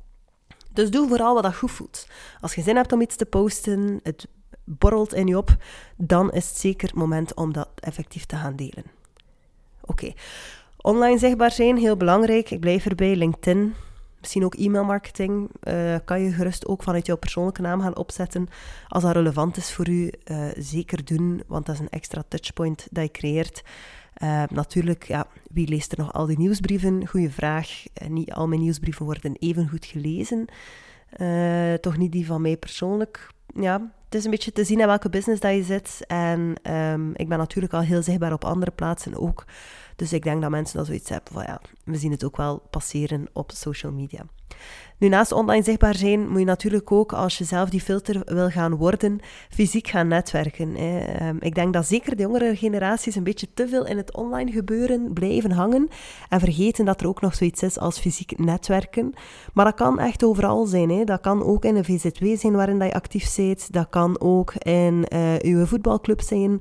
Dus 0.73 0.91
doe 0.91 1.09
vooral 1.09 1.35
wat 1.35 1.43
dat 1.43 1.57
goed 1.57 1.71
voelt. 1.71 2.07
Als 2.41 2.55
je 2.55 2.63
zin 2.63 2.77
hebt 2.77 2.93
om 2.93 3.01
iets 3.01 3.17
te 3.17 3.27
posten, 3.27 4.01
het 4.03 4.29
borrelt 4.65 5.15
in 5.15 5.27
je 5.27 5.37
op, 5.37 5.57
dan 5.97 6.33
is 6.33 6.49
het 6.49 6.57
zeker 6.57 6.89
het 6.89 6.97
moment 6.97 7.35
om 7.35 7.53
dat 7.53 7.69
effectief 7.75 8.25
te 8.25 8.37
gaan 8.37 8.57
delen. 8.57 8.85
Oké, 9.81 10.13
online 10.83 11.19
zichtbaar 11.19 11.51
zijn, 11.51 11.77
heel 11.77 11.97
belangrijk. 11.97 12.51
Ik 12.51 12.61
blijf 12.61 12.87
erbij, 12.87 13.17
LinkedIn, 13.17 13.75
misschien 14.21 14.45
ook 14.45 14.55
e-mailmarketing. 14.55 15.51
Uh, 15.63 15.97
kan 16.05 16.21
je 16.21 16.33
gerust 16.33 16.67
ook 16.67 16.83
vanuit 16.83 17.07
jouw 17.07 17.17
persoonlijke 17.17 17.63
naam 17.63 17.81
gaan 17.81 17.97
opzetten. 17.97 18.49
Als 18.89 19.03
dat 19.03 19.13
relevant 19.13 19.57
is 19.57 19.73
voor 19.73 19.89
u, 19.89 20.11
uh, 20.25 20.45
zeker 20.57 21.05
doen, 21.05 21.43
want 21.47 21.67
dat 21.67 21.75
is 21.75 21.81
een 21.81 21.89
extra 21.89 22.23
touchpoint 22.29 22.87
dat 22.91 23.05
je 23.05 23.11
creëert. 23.11 23.63
Uh, 24.23 24.43
natuurlijk, 24.49 25.05
ja, 25.05 25.27
wie 25.51 25.69
leest 25.69 25.93
er 25.93 25.99
nog 25.99 26.13
al 26.13 26.27
die 26.27 26.39
nieuwsbrieven? 26.39 27.07
Goeie 27.07 27.31
vraag. 27.31 27.83
niet 28.09 28.33
al 28.33 28.49
mijn 28.49 28.61
nieuwsbrieven 28.61 29.05
worden 29.05 29.37
even 29.39 29.69
goed 29.69 29.85
gelezen. 29.85 30.45
toch 31.81 31.97
niet 31.97 32.13
die 32.13 32.27
van 32.27 32.43
mij 32.43 32.57
persoonlijk. 32.57 33.29
Ja, 33.55 33.93
het 34.05 34.15
is 34.15 34.25
een 34.25 34.31
beetje 34.31 34.53
te 34.53 34.65
zien 34.65 34.81
in 34.81 34.87
welke 34.87 35.09
business 35.09 35.41
dat 35.41 35.55
je 35.55 35.63
zit. 35.63 36.05
En 36.07 36.55
um, 36.73 37.11
ik 37.15 37.29
ben 37.29 37.39
natuurlijk 37.39 37.73
al 37.73 37.81
heel 37.81 38.03
zichtbaar 38.03 38.33
op 38.33 38.45
andere 38.45 38.71
plaatsen 38.71 39.17
ook. 39.17 39.45
Dus 40.03 40.13
ik 40.13 40.23
denk 40.23 40.41
dat 40.41 40.51
mensen 40.51 40.77
dat 40.77 40.87
zoiets 40.87 41.09
hebben 41.09 41.33
van 41.33 41.43
ja, 41.43 41.61
we 41.85 41.97
zien 41.97 42.11
het 42.11 42.25
ook 42.25 42.37
wel 42.37 42.63
passeren 42.71 43.27
op 43.33 43.51
social 43.55 43.93
media. 43.93 44.25
Nu, 44.99 45.09
naast 45.09 45.33
online 45.33 45.65
zichtbaar 45.65 45.95
zijn, 45.95 46.29
moet 46.29 46.39
je 46.39 46.45
natuurlijk 46.45 46.93
ook, 46.93 47.13
als 47.13 47.39
je 47.39 47.45
zelf 47.45 47.71
die 47.71 47.81
filter 47.81 48.23
wil 48.25 48.49
gaan 48.49 48.77
worden, 48.77 49.21
fysiek 49.51 49.89
gaan 49.89 50.09
netwerken. 50.09 50.77
Ehm, 50.77 51.37
ik 51.41 51.55
denk 51.55 51.73
dat 51.73 51.87
zeker 51.87 52.17
de 52.17 52.23
jongere 52.23 52.57
generaties 52.57 53.15
een 53.15 53.23
beetje 53.25 53.49
te 53.55 53.69
veel 53.69 53.87
in 53.87 53.97
het 53.97 54.15
online 54.15 54.53
gebeuren 54.53 55.13
blijven 55.13 55.51
hangen 55.51 55.89
en 56.29 56.41
vergeten 56.41 56.85
dat 56.85 57.01
er 57.01 57.07
ook 57.07 57.21
nog 57.21 57.35
zoiets 57.35 57.63
is 57.63 57.79
als 57.79 57.99
fysiek 57.99 58.39
netwerken. 58.39 59.13
Maar 59.53 59.65
dat 59.65 59.75
kan 59.75 59.99
echt 59.99 60.25
overal 60.25 60.67
zijn. 60.67 61.05
Dat 61.05 61.21
kan 61.21 61.45
ook 61.45 61.65
in 61.65 61.77
een 61.77 61.85
VZW 61.85 62.25
zijn 62.37 62.53
waarin 62.53 62.79
dat 62.79 62.89
je 62.89 62.95
actief 62.95 63.37
bent. 63.37 63.73
Dat 63.73 63.87
kan 63.91 64.21
ook 64.21 64.55
in 64.55 65.07
uh, 65.15 65.35
uw 65.39 65.67
voetbalclub 65.67 66.21
zijn. 66.21 66.61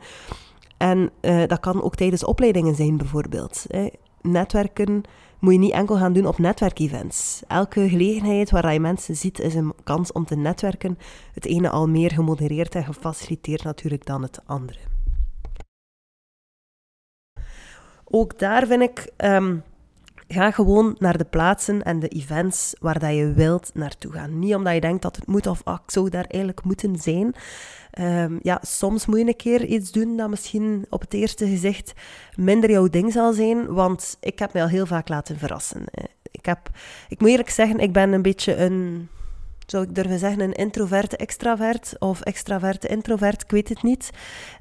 En 0.82 1.12
uh, 1.22 1.48
dat 1.48 1.60
kan 1.60 1.84
ook 1.84 1.96
tijdens 1.96 2.26
opleidingen 2.26 2.76
zijn, 2.76 2.98
bijvoorbeeld. 2.98 3.66
Hè. 3.68 3.88
Netwerken 4.22 5.04
moet 5.40 5.54
je 5.54 5.60
niet 5.60 5.72
enkel 5.72 5.98
gaan 5.98 6.14
doen 6.14 6.26
op 6.26 6.38
netwerkevents. 6.38 7.44
Elke 7.48 7.90
gelegenheid 7.90 8.52
waar 8.52 8.74
je 8.74 8.80
mensen 8.80 9.16
ziet, 9.16 9.40
is 9.40 9.56
een 9.56 9.74
kans 9.84 10.12
om 10.12 10.26
te 10.26 10.36
netwerken. 10.36 10.98
Het 11.34 11.46
ene 11.46 11.70
al 11.70 11.88
meer 11.88 12.12
gemodereerd 12.12 12.76
en 12.76 12.84
gefaciliteerd 12.84 13.64
natuurlijk 13.64 14.06
dan 14.06 14.22
het 14.22 14.42
andere. 14.46 14.80
Ook 18.06 18.40
daar 18.40 18.68
vind 18.68 18.82
ik, 18.82 19.12
um, 19.18 19.64
ga 20.32 20.52
gewoon 20.52 20.96
naar 20.98 21.18
de 21.18 21.26
plaatsen 21.26 21.84
en 21.84 22.00
de 22.00 22.08
events 22.08 22.76
waar 22.80 23.00
dat 23.00 23.16
je 23.16 23.34
wilt 23.34 23.72
naartoe 23.74 24.12
gaan. 24.12 24.40
Niet 24.40 24.56
omdat 24.56 24.74
je 24.74 24.82
denkt 24.82 25.02
dat 25.02 25.16
het 25.16 25.28
moet 25.28 25.48
of 25.48 25.62
ah, 25.64 25.80
ik 25.86 25.92
zou 25.92 26.10
daar 26.10 26.26
eigenlijk 26.28 26.64
moeten 26.64 26.96
zijn. 26.96 27.36
Um, 28.00 28.40
ja, 28.42 28.60
soms 28.62 29.06
moet 29.06 29.20
je 29.20 29.28
een 29.28 29.36
keer 29.36 29.66
iets 29.66 29.92
doen 29.92 30.18
dat 30.18 30.30
misschien 30.30 30.86
op 30.90 31.02
het 31.02 31.14
eerste 31.14 31.48
gezicht 31.48 31.94
minder 32.36 32.72
jouw 32.72 32.88
ding 32.88 33.12
zal 33.12 33.34
zijn, 33.34 33.74
want 33.74 34.18
ik 34.20 34.40
heb 34.40 34.54
mij 34.54 34.62
al 34.62 34.68
heel 34.68 34.86
vaak 34.86 35.10
laten 35.10 35.38
verrassen. 35.38 35.84
Ik, 36.32 36.46
heb, 36.46 36.70
ik 37.10 37.20
moet 37.20 37.30
eerlijk 37.30 37.50
zeggen, 37.50 37.80
ik 37.80 37.94
ben 37.94 38.12
een 38.12 38.22
beetje 38.22 38.56
een, 38.56 39.10
zou 39.72 39.84
ik 39.84 39.96
durven 39.96 40.20
zeggen, 40.20 40.40
een 40.40 40.54
introverte 40.54 41.18
extravert 41.18 41.96
of 42.00 42.22
extraverte 42.22 42.88
introvert, 42.88 43.42
ik 43.42 43.52
weet 43.52 43.70
het 43.70 43.84
niet. 43.84 44.10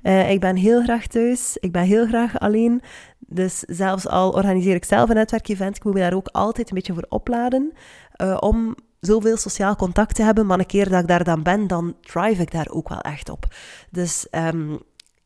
Uh, 0.02 0.30
ik 0.30 0.40
ben 0.40 0.56
heel 0.56 0.82
graag 0.82 1.06
thuis, 1.06 1.56
ik 1.56 1.72
ben 1.72 1.82
heel 1.82 2.06
graag 2.06 2.38
alleen. 2.38 2.82
Dus 3.18 3.58
zelfs 3.58 4.08
al 4.08 4.30
organiseer 4.30 4.74
ik 4.74 4.84
zelf 4.84 5.08
een 5.08 5.14
netwerkevent, 5.14 5.76
ik 5.76 5.84
moet 5.84 5.94
me 5.94 6.00
daar 6.00 6.14
ook 6.14 6.28
altijd 6.28 6.68
een 6.68 6.74
beetje 6.74 6.94
voor 6.94 7.06
opladen 7.08 7.72
uh, 8.16 8.36
om 8.40 8.74
zoveel 9.00 9.36
sociaal 9.36 9.76
contact 9.76 10.14
te 10.14 10.22
hebben, 10.22 10.46
maar 10.46 10.58
een 10.58 10.66
keer 10.66 10.88
dat 10.88 11.00
ik 11.00 11.08
daar 11.08 11.24
dan 11.24 11.42
ben, 11.42 11.66
dan 11.66 11.96
thrive 12.00 12.42
ik 12.42 12.50
daar 12.50 12.68
ook 12.70 12.88
wel 12.88 13.00
echt 13.00 13.28
op. 13.28 13.54
Dus 13.90 14.26
um, 14.30 14.78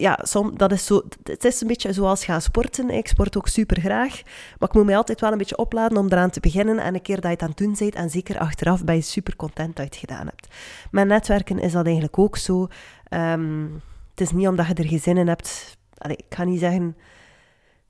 ja, 0.04 0.18
dat 0.56 0.72
is 0.72 0.86
zo, 0.86 1.02
het 1.22 1.44
is 1.44 1.60
een 1.60 1.66
beetje 1.66 1.92
zoals 1.92 2.24
gaan 2.24 2.40
sporten. 2.40 2.90
Ik 2.90 3.08
sport 3.08 3.36
ook 3.36 3.48
super 3.48 3.80
graag, 3.80 4.22
maar 4.58 4.68
ik 4.68 4.74
moet 4.74 4.84
mij 4.84 4.96
altijd 4.96 5.20
wel 5.20 5.32
een 5.32 5.38
beetje 5.38 5.56
opladen 5.56 5.98
om 5.98 6.06
eraan 6.06 6.30
te 6.30 6.40
beginnen. 6.40 6.78
En 6.78 6.94
een 6.94 7.02
keer 7.02 7.20
dat 7.20 7.24
je 7.24 7.30
het 7.30 7.42
aan 7.42 7.48
het 7.48 7.58
doen 7.58 7.76
bent, 7.78 7.94
en 7.94 8.10
zeker 8.10 8.38
achteraf, 8.38 8.84
ben 8.84 8.94
je 8.94 9.00
super 9.00 9.36
content 9.36 9.76
dat 9.76 9.84
je 9.84 9.90
het 9.90 10.10
gedaan 10.10 10.26
hebt. 10.26 10.48
Met 10.90 11.06
netwerken 11.06 11.58
is 11.58 11.72
dat 11.72 11.84
eigenlijk 11.84 12.18
ook 12.18 12.36
zo. 12.36 12.68
Um, 13.10 13.82
het 14.10 14.20
is 14.20 14.32
niet 14.32 14.48
omdat 14.48 14.66
je 14.66 14.74
er 14.74 14.88
gezinnen 14.88 15.26
hebt. 15.26 15.76
Allee, 15.98 16.16
ik 16.16 16.34
ga 16.34 16.44
niet 16.44 16.60
zeggen 16.60 16.96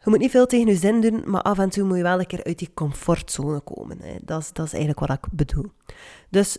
je 0.04 0.10
moet 0.10 0.18
niet 0.18 0.30
veel 0.30 0.46
tegen 0.46 0.66
je 0.66 0.76
zin 0.76 1.00
doen, 1.00 1.22
maar 1.26 1.42
af 1.42 1.58
en 1.58 1.70
toe 1.70 1.84
moet 1.84 1.96
je 1.96 2.02
wel 2.02 2.18
een 2.18 2.26
keer 2.26 2.44
uit 2.44 2.58
die 2.58 2.70
comfortzone 2.74 3.60
komen. 3.60 3.98
Hè. 4.02 4.16
Dat, 4.22 4.40
is, 4.40 4.52
dat 4.52 4.66
is 4.66 4.72
eigenlijk 4.72 5.06
wat 5.06 5.18
ik 5.18 5.26
bedoel. 5.32 5.72
Dus 6.28 6.58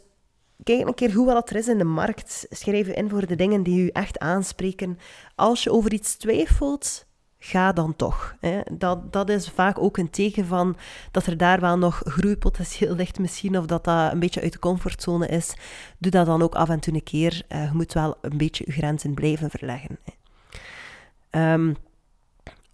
kijk 0.64 0.88
een 0.88 0.94
keer 0.94 1.14
hoe 1.14 1.26
wat 1.26 1.50
er 1.50 1.56
is 1.56 1.68
in 1.68 1.78
de 1.78 1.84
markt. 1.84 2.46
Schrijf 2.50 2.88
je 2.88 2.94
in 2.94 3.10
voor 3.10 3.26
de 3.26 3.36
dingen 3.36 3.64
die 3.64 3.84
je 3.84 3.92
echt 3.92 4.20
aanspreken. 4.20 5.00
Als 5.36 5.64
je 5.64 5.72
over 5.72 5.94
iets 5.94 6.16
twijfelt, 6.16 7.06
ga 7.38 7.72
dan 7.72 7.96
toch. 7.96 8.36
Hè. 8.40 8.62
Dat, 8.72 9.14
dat 9.14 9.30
is 9.30 9.50
vaak 9.50 9.80
ook 9.80 9.98
een 9.98 10.10
teken 10.10 10.46
van 10.46 10.78
dat 11.12 11.26
er 11.26 11.38
daar 11.38 11.60
wel 11.60 11.78
nog 11.78 12.02
groeipotentieel 12.04 12.96
ligt 12.96 13.20
misschien, 13.20 13.58
of 13.58 13.66
dat 13.66 13.84
dat 13.84 14.12
een 14.12 14.20
beetje 14.20 14.42
uit 14.42 14.54
de 14.54 14.60
comfortzone 14.60 15.28
is. 15.28 15.56
Doe 15.98 16.12
dat 16.12 16.26
dan 16.26 16.42
ook 16.42 16.56
af 16.56 16.70
en 16.70 16.80
toe 16.80 16.94
een 16.94 17.04
keer. 17.04 17.42
Uh, 17.50 17.64
je 17.64 17.70
moet 17.74 17.94
wel 17.94 18.18
een 18.22 18.38
beetje 18.38 18.64
je 18.68 18.72
grenzen 18.72 19.14
blijven 19.14 19.50
verleggen. 19.50 19.98
Hè. 20.04 21.54
Um, 21.54 21.76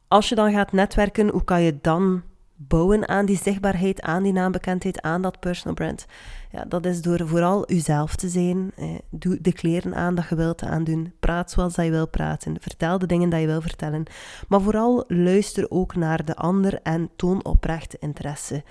als 0.08 0.30
je 0.30 0.36
dan 0.36 0.52
gaat 0.52 0.72
netwerken, 0.72 1.30
hoe 1.30 1.44
kan 1.44 1.62
je 1.62 1.78
dan 1.82 2.24
bouwen 2.68 3.08
aan 3.08 3.26
die 3.26 3.38
zichtbaarheid, 3.38 4.02
aan 4.02 4.24
die 4.24 4.34
naambekendheid, 4.34 5.02
aan 5.02 5.22
dat 5.22 5.40
personal 5.40 5.74
brand? 5.74 6.06
Ja, 6.52 6.66
dat 6.66 6.86
is 6.86 7.02
door 7.02 7.28
vooral 7.28 7.72
jezelf 7.72 8.16
te 8.16 8.30
zijn. 8.30 8.72
Doe 9.10 9.38
de 9.42 9.54
kleren 9.54 9.96
aan 9.96 10.16
dat 10.16 10.30
je 10.30 10.36
wilt 10.36 10.64
aandoen. 10.64 11.14
Praat 11.20 11.52
zoals 11.52 11.76
dat 11.76 11.86
je 11.86 11.92
wil 11.92 12.08
praten. 12.08 12.56
Vertel 12.60 13.00
de 13.00 13.06
dingen 13.06 13.30
dat 13.30 13.40
je 13.40 13.46
wil 13.46 13.62
vertellen. 13.62 14.04
Maar 14.48 14.62
vooral 14.62 15.04
luister 15.08 15.66
ook 15.70 15.96
naar 15.96 16.26
de 16.26 16.36
ander 16.36 16.80
en 16.84 17.10
toon 17.16 17.46
oprechte 17.46 17.98
interesse. 18.00 18.64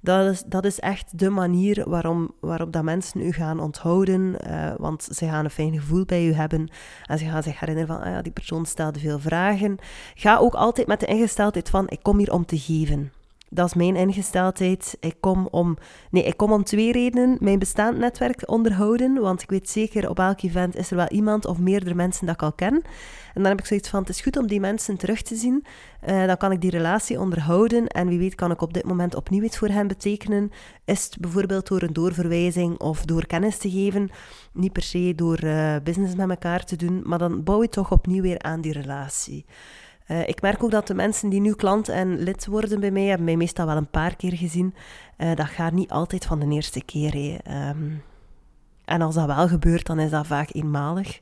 Dat 0.00 0.30
is, 0.30 0.42
dat 0.46 0.64
is 0.64 0.80
echt 0.80 1.18
de 1.18 1.30
manier 1.30 1.88
waarom, 1.88 2.30
waarop 2.40 2.72
dat 2.72 2.82
mensen 2.82 3.20
u 3.20 3.32
gaan 3.32 3.60
onthouden. 3.60 4.36
Uh, 4.46 4.72
want 4.76 5.02
ze 5.02 5.26
gaan 5.26 5.44
een 5.44 5.50
fijn 5.50 5.72
gevoel 5.74 6.04
bij 6.04 6.26
u 6.26 6.32
hebben. 6.32 6.70
En 7.04 7.18
ze 7.18 7.24
gaan 7.24 7.42
zich 7.42 7.60
herinneren 7.60 7.96
van, 7.96 8.04
ah 8.06 8.12
ja, 8.12 8.22
die 8.22 8.32
persoon 8.32 8.66
stelde 8.66 8.98
veel 8.98 9.18
vragen. 9.18 9.78
Ga 10.14 10.36
ook 10.36 10.54
altijd 10.54 10.86
met 10.86 11.00
de 11.00 11.06
ingesteldheid 11.06 11.70
van, 11.70 11.88
ik 11.88 12.02
kom 12.02 12.18
hier 12.18 12.32
om 12.32 12.46
te 12.46 12.58
geven. 12.58 13.12
Dat 13.54 13.66
is 13.66 13.74
mijn 13.74 13.96
ingesteldheid. 13.96 14.96
Ik 15.00 15.16
kom 15.20 15.48
om, 15.50 15.76
nee, 16.10 16.22
ik 16.22 16.36
kom 16.36 16.52
om 16.52 16.64
twee 16.64 16.92
redenen. 16.92 17.36
Mijn 17.40 17.58
bestaand 17.58 17.98
netwerk 17.98 18.50
onderhouden, 18.50 19.20
want 19.20 19.42
ik 19.42 19.50
weet 19.50 19.70
zeker 19.70 20.08
op 20.08 20.18
elk 20.18 20.42
event 20.42 20.76
is 20.76 20.90
er 20.90 20.96
wel 20.96 21.08
iemand 21.08 21.46
of 21.46 21.58
meerdere 21.58 21.94
mensen 21.94 22.26
dat 22.26 22.34
ik 22.34 22.42
al 22.42 22.52
ken. 22.52 22.74
En 23.34 23.42
dan 23.42 23.44
heb 23.44 23.58
ik 23.58 23.66
zoiets 23.66 23.88
van, 23.88 24.00
het 24.00 24.08
is 24.08 24.20
goed 24.20 24.36
om 24.36 24.46
die 24.46 24.60
mensen 24.60 24.96
terug 24.96 25.22
te 25.22 25.36
zien. 25.36 25.64
Uh, 26.08 26.26
dan 26.26 26.36
kan 26.36 26.52
ik 26.52 26.60
die 26.60 26.70
relatie 26.70 27.20
onderhouden 27.20 27.86
en 27.86 28.08
wie 28.08 28.18
weet 28.18 28.34
kan 28.34 28.50
ik 28.50 28.60
op 28.60 28.74
dit 28.74 28.84
moment 28.84 29.14
opnieuw 29.14 29.42
iets 29.42 29.58
voor 29.58 29.68
hen 29.68 29.86
betekenen. 29.86 30.50
Is 30.84 31.04
het 31.04 31.18
bijvoorbeeld 31.20 31.68
door 31.68 31.82
een 31.82 31.92
doorverwijzing 31.92 32.78
of 32.78 33.04
door 33.04 33.26
kennis 33.26 33.58
te 33.58 33.70
geven, 33.70 34.10
niet 34.52 34.72
per 34.72 34.82
se 34.82 35.12
door 35.16 35.44
uh, 35.44 35.76
business 35.84 36.14
met 36.14 36.30
elkaar 36.30 36.64
te 36.64 36.76
doen, 36.76 37.02
maar 37.04 37.18
dan 37.18 37.42
bouw 37.42 37.62
je 37.62 37.68
toch 37.68 37.92
opnieuw 37.92 38.22
weer 38.22 38.38
aan 38.42 38.60
die 38.60 38.72
relatie. 38.72 39.44
Uh, 40.08 40.28
ik 40.28 40.42
merk 40.42 40.62
ook 40.62 40.70
dat 40.70 40.86
de 40.86 40.94
mensen 40.94 41.28
die 41.28 41.40
nu 41.40 41.54
klant 41.54 41.88
en 41.88 42.18
lid 42.18 42.46
worden 42.46 42.80
bij 42.80 42.90
mij, 42.90 43.04
hebben 43.04 43.24
mij 43.24 43.36
meestal 43.36 43.66
wel 43.66 43.76
een 43.76 43.90
paar 43.90 44.16
keer 44.16 44.36
gezien. 44.36 44.74
Uh, 45.18 45.34
dat 45.34 45.46
gaat 45.46 45.72
niet 45.72 45.90
altijd 45.90 46.24
van 46.24 46.40
de 46.40 46.48
eerste 46.48 46.84
keer. 46.84 47.40
Um, 47.68 48.02
en 48.84 49.02
als 49.02 49.14
dat 49.14 49.26
wel 49.26 49.48
gebeurt, 49.48 49.86
dan 49.86 50.00
is 50.00 50.10
dat 50.10 50.26
vaak 50.26 50.48
eenmalig. 50.52 51.20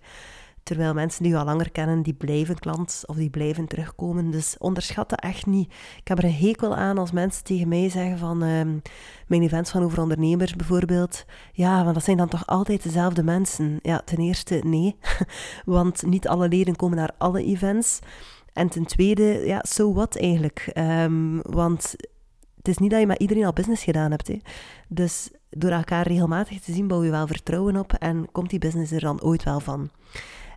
Terwijl 0.63 0.95
mensen 0.95 1.23
die 1.23 1.33
je 1.33 1.39
al 1.39 1.45
langer 1.45 1.71
kennen, 1.71 2.03
die 2.03 2.15
blijven 2.15 2.59
klant 2.59 3.03
of 3.07 3.17
die 3.17 3.31
blijven 3.31 3.67
terugkomen. 3.67 4.31
Dus 4.31 4.57
onderschat 4.59 5.09
dat 5.11 5.21
echt 5.21 5.47
niet. 5.47 5.73
Ik 5.97 6.09
heb 6.09 6.19
er 6.19 6.25
een 6.25 6.35
hekel 6.35 6.77
aan 6.77 6.99
als 6.99 7.11
mensen 7.11 7.45
tegen 7.45 7.69
mij 7.69 7.89
zeggen 7.89 8.19
van 8.19 8.43
um, 8.43 8.83
mijn 9.27 9.43
events 9.43 9.71
van 9.71 9.83
over 9.83 10.01
ondernemers 10.01 10.57
bijvoorbeeld. 10.57 11.25
Ja, 11.53 11.83
want 11.83 11.95
dat 11.95 12.05
zijn 12.05 12.17
dan 12.17 12.29
toch 12.29 12.47
altijd 12.47 12.83
dezelfde 12.83 13.23
mensen. 13.23 13.79
Ja, 13.83 14.03
ten 14.05 14.19
eerste 14.19 14.61
nee, 14.65 14.97
want 15.65 16.03
niet 16.07 16.29
alle 16.29 16.49
leden 16.49 16.77
komen 16.77 16.97
naar 16.97 17.15
alle 17.19 17.45
events. 17.45 17.99
En 18.53 18.69
ten 18.69 18.85
tweede, 18.85 19.43
ja, 19.47 19.65
so 19.69 19.93
what 19.93 20.17
eigenlijk? 20.17 20.71
Um, 20.75 21.43
want 21.43 21.95
het 22.57 22.69
is 22.69 22.79
niet 22.79 22.91
dat 22.91 23.01
je 23.01 23.07
met 23.07 23.21
iedereen 23.21 23.45
al 23.45 23.53
business 23.53 23.85
gedaan 23.85 24.11
hebt. 24.11 24.29
Hè. 24.29 24.39
Dus 24.89 25.31
door 25.51 25.71
elkaar 25.71 26.07
regelmatig 26.07 26.61
te 26.61 26.73
zien, 26.73 26.87
bouw 26.87 27.05
je 27.05 27.11
wel 27.11 27.27
vertrouwen 27.27 27.77
op 27.77 27.93
en 27.93 28.29
komt 28.33 28.51
die 28.51 28.59
business 28.59 28.93
er 28.93 29.01
dan 29.01 29.23
ooit 29.23 29.43
wel 29.43 29.61
van. 29.61 29.91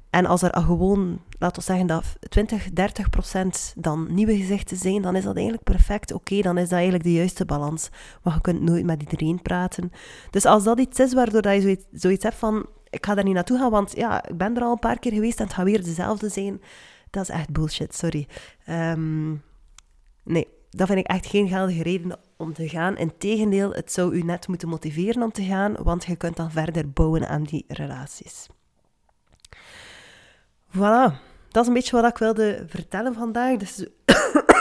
En 0.09 0.25
als 0.25 0.41
er 0.41 0.61
gewoon, 0.61 1.21
laten 1.39 1.59
we 1.59 1.65
zeggen 1.65 1.87
dat 1.87 2.03
20, 2.29 2.69
30 2.69 3.09
procent 3.09 3.73
dan 3.77 4.13
nieuwe 4.13 4.37
gezichten 4.37 4.77
zijn, 4.77 5.01
dan 5.01 5.15
is 5.15 5.23
dat 5.23 5.35
eigenlijk 5.35 5.63
perfect. 5.63 6.13
Oké, 6.13 6.41
dan 6.41 6.57
is 6.57 6.63
dat 6.63 6.73
eigenlijk 6.73 7.03
de 7.03 7.13
juiste 7.13 7.45
balans. 7.45 7.89
Maar 8.23 8.33
je 8.33 8.41
kunt 8.41 8.61
nooit 8.61 8.85
met 8.85 9.01
iedereen 9.01 9.41
praten. 9.41 9.91
Dus 10.29 10.45
als 10.45 10.63
dat 10.63 10.79
iets 10.79 10.99
is 10.99 11.13
waardoor 11.13 11.41
dat 11.41 11.53
je 11.53 11.61
zoiets, 11.61 11.85
zoiets 11.91 12.23
hebt 12.23 12.35
van, 12.35 12.65
ik 12.89 13.05
ga 13.05 13.15
daar 13.15 13.23
niet 13.23 13.33
naartoe 13.33 13.57
gaan, 13.57 13.71
want 13.71 13.95
ja, 13.95 14.27
ik 14.27 14.37
ben 14.37 14.55
er 14.55 14.63
al 14.63 14.71
een 14.71 14.79
paar 14.79 14.99
keer 14.99 15.13
geweest 15.13 15.39
en 15.39 15.45
het 15.45 15.53
gaat 15.53 15.65
weer 15.65 15.83
dezelfde 15.83 16.29
zijn 16.29 16.61
dat 17.15 17.29
is 17.29 17.35
echt 17.35 17.49
bullshit, 17.49 17.95
sorry. 17.95 18.27
Um, 18.69 19.43
nee, 20.23 20.47
dat 20.69 20.87
vind 20.87 20.99
ik 20.99 21.07
echt 21.07 21.25
geen 21.25 21.47
geldige 21.47 21.83
reden 21.83 22.17
om 22.37 22.53
te 22.53 22.69
gaan. 22.69 22.97
Integendeel, 22.97 23.71
het 23.71 23.91
zou 23.91 24.15
u 24.15 24.21
net 24.21 24.47
moeten 24.47 24.67
motiveren 24.67 25.23
om 25.23 25.31
te 25.31 25.43
gaan, 25.43 25.75
want 25.83 26.05
je 26.05 26.15
kunt 26.15 26.35
dan 26.35 26.51
verder 26.51 26.91
bouwen 26.91 27.27
aan 27.27 27.43
die 27.43 27.65
relaties. 27.67 28.47
Voilà, 30.69 31.13
dat 31.49 31.61
is 31.61 31.67
een 31.67 31.73
beetje 31.73 32.01
wat 32.01 32.11
ik 32.11 32.17
wilde 32.17 32.65
vertellen 32.67 33.13
vandaag. 33.13 33.57
Dus 33.57 33.87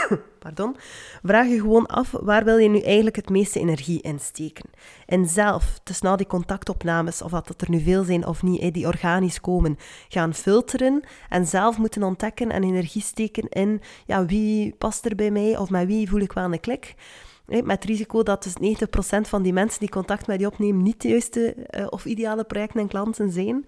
pardon, 0.39 0.75
vraag 1.23 1.47
je 1.47 1.59
gewoon 1.59 1.85
af 1.85 2.11
waar 2.11 2.43
wil 2.43 2.57
je 2.57 2.69
nu 2.69 2.79
eigenlijk 2.79 3.15
het 3.15 3.29
meeste 3.29 3.59
energie 3.59 4.01
in 4.01 4.19
steken. 4.19 4.69
En 5.05 5.25
zelf, 5.25 5.79
dus 5.83 6.01
na 6.01 6.15
die 6.15 6.27
contactopnames, 6.27 7.21
of 7.21 7.31
dat 7.31 7.61
er 7.61 7.69
nu 7.69 7.79
veel 7.79 8.03
zijn 8.03 8.27
of 8.27 8.43
niet, 8.43 8.73
die 8.73 8.87
organisch 8.87 9.41
komen, 9.41 9.77
gaan 10.09 10.33
filteren 10.33 11.03
en 11.29 11.45
zelf 11.45 11.77
moeten 11.77 12.03
ontdekken 12.03 12.51
en 12.51 12.63
energie 12.63 13.01
steken 13.01 13.49
in 13.49 13.81
ja, 14.05 14.25
wie 14.25 14.75
past 14.77 15.05
er 15.05 15.15
bij 15.15 15.31
mij 15.31 15.57
of 15.57 15.69
met 15.69 15.87
wie 15.87 16.09
voel 16.09 16.19
ik 16.19 16.33
wel 16.33 16.53
een 16.53 16.59
klik. 16.59 16.95
Met 17.45 17.65
het 17.65 17.83
risico 17.83 18.23
dat 18.23 18.43
dus 18.43 18.77
90% 18.77 19.21
van 19.21 19.41
die 19.41 19.53
mensen 19.53 19.79
die 19.79 19.89
contact 19.89 20.27
met 20.27 20.39
je 20.39 20.47
opnemen 20.47 20.83
niet 20.83 21.01
de 21.01 21.07
juiste 21.07 21.55
uh, 21.69 21.87
of 21.89 22.05
ideale 22.05 22.43
projecten 22.43 22.79
en 22.79 22.87
klanten 22.87 23.31
zijn. 23.31 23.65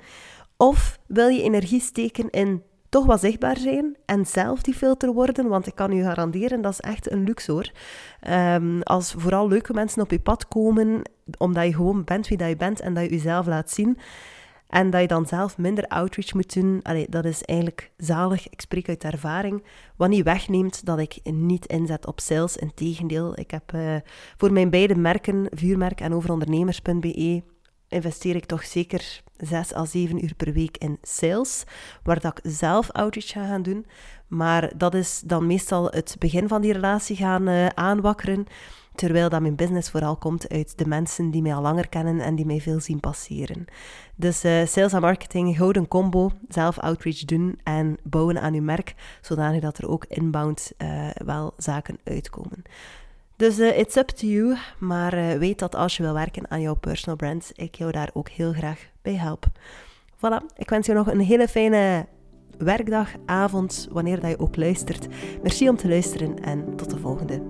Of 0.57 0.99
wil 1.07 1.27
je 1.27 1.41
energie 1.41 1.81
steken 1.81 2.29
in 2.29 2.63
toch 2.89 3.05
wat 3.05 3.19
zichtbaar 3.19 3.57
zijn 3.57 3.95
en 4.05 4.25
zelf 4.25 4.61
die 4.61 4.73
filter 4.73 5.13
worden, 5.13 5.47
want 5.47 5.67
ik 5.67 5.75
kan 5.75 5.91
u 5.91 6.03
garanderen, 6.03 6.61
dat 6.61 6.71
is 6.71 6.79
echt 6.79 7.11
een 7.11 7.23
luxe 7.23 7.51
hoor. 7.51 7.71
Um, 8.29 8.81
als 8.81 9.13
vooral 9.17 9.47
leuke 9.47 9.73
mensen 9.73 10.01
op 10.01 10.11
je 10.11 10.19
pad 10.19 10.47
komen, 10.47 11.01
omdat 11.37 11.65
je 11.65 11.73
gewoon 11.73 12.03
bent 12.03 12.27
wie 12.27 12.37
dat 12.37 12.49
je 12.49 12.55
bent 12.55 12.79
en 12.79 12.93
dat 12.93 13.03
je 13.03 13.09
jezelf 13.09 13.45
laat 13.45 13.71
zien, 13.71 13.97
en 14.67 14.89
dat 14.89 15.01
je 15.01 15.07
dan 15.07 15.25
zelf 15.25 15.57
minder 15.57 15.87
outreach 15.87 16.33
moet 16.33 16.53
doen, 16.53 16.81
dat 17.09 17.25
is 17.25 17.43
eigenlijk 17.43 17.91
zalig. 17.97 18.49
Ik 18.49 18.61
spreek 18.61 18.89
uit 18.89 19.03
ervaring. 19.03 19.63
Wat 19.95 20.09
niet 20.09 20.23
wegneemt 20.23 20.85
dat 20.85 20.99
ik 20.99 21.19
niet 21.23 21.65
inzet 21.65 22.07
op 22.07 22.19
sales. 22.19 22.57
Integendeel, 22.57 23.39
ik 23.39 23.51
heb 23.51 23.73
uh, 23.75 23.95
voor 24.37 24.53
mijn 24.53 24.69
beide 24.69 24.95
merken, 24.95 25.47
Vuurmerk 25.49 26.01
en 26.01 26.13
overondernemers.be, 26.13 27.43
investeer 27.89 28.35
ik 28.35 28.45
toch 28.45 28.65
zeker 28.65 29.21
6 29.37 29.75
à 29.75 29.85
7 29.85 30.23
uur 30.23 30.33
per 30.35 30.53
week 30.53 30.77
in 30.77 30.97
sales, 31.01 31.63
waar 32.03 32.19
dat 32.19 32.37
ik 32.37 32.51
zelf 32.51 32.91
outreach 32.91 33.27
ga 33.29 33.47
gaan 33.47 33.61
doen. 33.61 33.85
Maar 34.27 34.71
dat 34.77 34.93
is 34.93 35.21
dan 35.25 35.47
meestal 35.47 35.85
het 35.85 36.15
begin 36.19 36.47
van 36.47 36.61
die 36.61 36.73
relatie 36.73 37.15
gaan 37.15 37.49
uh, 37.49 37.65
aanwakkeren, 37.65 38.45
terwijl 38.95 39.29
dat 39.29 39.41
mijn 39.41 39.55
business 39.55 39.89
vooral 39.89 40.15
komt 40.15 40.49
uit 40.49 40.77
de 40.77 40.87
mensen 40.87 41.31
die 41.31 41.41
mij 41.41 41.55
al 41.55 41.61
langer 41.61 41.89
kennen 41.89 42.19
en 42.19 42.35
die 42.35 42.45
mij 42.45 42.61
veel 42.61 42.79
zien 42.79 42.99
passeren. 42.99 43.65
Dus 44.15 44.45
uh, 44.45 44.65
sales 44.65 44.93
en 44.93 45.01
marketing, 45.01 45.57
gouden 45.57 45.87
combo, 45.87 46.31
zelf 46.47 46.79
outreach 46.79 47.25
doen 47.25 47.59
en 47.63 47.97
bouwen 48.03 48.41
aan 48.41 48.53
uw 48.53 48.61
merk, 48.61 48.95
zodanig 49.21 49.61
dat 49.61 49.77
er 49.77 49.89
ook 49.89 50.05
inbound 50.05 50.71
uh, 50.77 51.09
wel 51.13 51.53
zaken 51.57 51.99
uitkomen. 52.03 52.63
Dus 53.37 53.59
uh, 53.59 53.77
it's 53.77 53.95
up 53.95 54.07
to 54.07 54.27
you, 54.27 54.57
maar 54.79 55.17
uh, 55.17 55.33
weet 55.33 55.59
dat 55.59 55.75
als 55.75 55.97
je 55.97 56.03
wil 56.03 56.13
werken 56.13 56.51
aan 56.51 56.61
jouw 56.61 56.75
personal 56.75 57.15
brand, 57.15 57.51
ik 57.55 57.75
jou 57.75 57.91
daar 57.91 58.09
ook 58.13 58.29
heel 58.29 58.53
graag 58.53 58.79
bij 59.01 59.15
help. 59.15 59.45
Voilà, 60.15 60.55
ik 60.55 60.69
wens 60.69 60.87
je 60.87 60.93
nog 60.93 61.07
een 61.07 61.19
hele 61.19 61.47
fijne 61.47 62.05
werkdag, 62.57 63.09
avond, 63.25 63.87
wanneer 63.91 64.19
dat 64.19 64.29
je 64.29 64.39
ook 64.39 64.55
luistert. 64.55 65.07
Merci 65.41 65.69
om 65.69 65.75
te 65.75 65.87
luisteren 65.87 66.43
en 66.43 66.75
tot 66.75 66.89
de 66.89 66.97
volgende. 66.97 67.41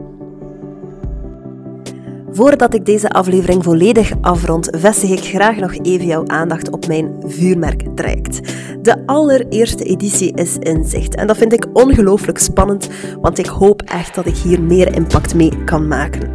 Voordat 2.31 2.74
ik 2.74 2.86
deze 2.86 3.10
aflevering 3.10 3.63
volledig 3.63 4.12
afrond, 4.22 4.67
vestig 4.72 5.10
ik 5.10 5.24
graag 5.24 5.55
nog 5.55 5.74
even 5.74 6.05
jouw 6.05 6.27
aandacht 6.27 6.69
op 6.69 6.88
mijn 6.88 7.15
vuurmerktraject. 7.25 8.53
De 8.81 9.05
allereerste 9.05 9.84
editie 9.84 10.34
is 10.34 10.57
in 10.60 10.86
zicht 10.86 11.15
en 11.15 11.27
dat 11.27 11.38
vind 11.38 11.53
ik 11.53 11.65
ongelooflijk 11.74 12.38
spannend, 12.38 12.89
want 13.22 13.38
ik 13.38 13.46
hoop 13.46 13.81
echt 13.81 14.15
dat 14.15 14.25
ik 14.25 14.38
hier 14.38 14.62
meer 14.62 14.96
impact 14.96 15.36
mee 15.36 15.63
kan 15.63 15.88
maken. 15.88 16.29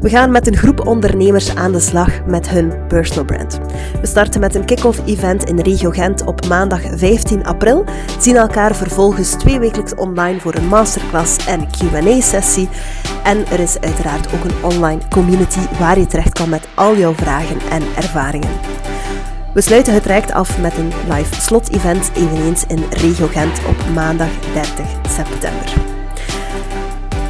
We 0.00 0.08
gaan 0.08 0.30
met 0.30 0.46
een 0.46 0.56
groep 0.56 0.86
ondernemers 0.86 1.54
aan 1.54 1.72
de 1.72 1.80
slag 1.80 2.24
met 2.26 2.48
hun 2.48 2.86
personal 2.88 3.24
brand. 3.24 3.60
We 4.00 4.06
starten 4.06 4.40
met 4.40 4.54
een 4.54 4.64
kick-off 4.64 5.06
event 5.06 5.44
in 5.44 5.60
Regio 5.60 5.90
Gent 5.90 6.24
op 6.24 6.46
maandag 6.46 6.80
15 6.96 7.44
april, 7.44 7.84
zien 8.18 8.36
elkaar 8.36 8.74
vervolgens 8.74 9.30
twee 9.30 9.58
wekelijks 9.58 9.94
online 9.94 10.40
voor 10.40 10.54
een 10.54 10.68
masterclass 10.68 11.46
en 11.46 11.68
Q&A-sessie. 11.70 12.68
En 13.24 13.46
er 13.46 13.60
is 13.60 13.80
uiteraard 13.80 14.34
ook 14.34 14.44
een 14.44 14.64
online 14.76 15.00
community 15.24 15.60
waar 15.78 15.98
je 15.98 16.06
terecht 16.06 16.32
kan 16.32 16.48
met 16.48 16.68
al 16.74 16.96
jouw 16.96 17.14
vragen 17.14 17.60
en 17.70 17.82
ervaringen. 17.96 18.50
We 19.54 19.60
sluiten 19.60 19.94
het 19.94 20.02
traject 20.02 20.32
af 20.32 20.58
met 20.58 20.76
een 20.76 20.92
live 21.08 21.40
slot-event, 21.40 22.10
eveneens 22.14 22.64
in 22.66 22.84
Regio 22.90 23.26
Gent 23.26 23.60
op 23.66 23.76
maandag 23.94 24.28
30 24.52 24.86
september. 25.08 25.72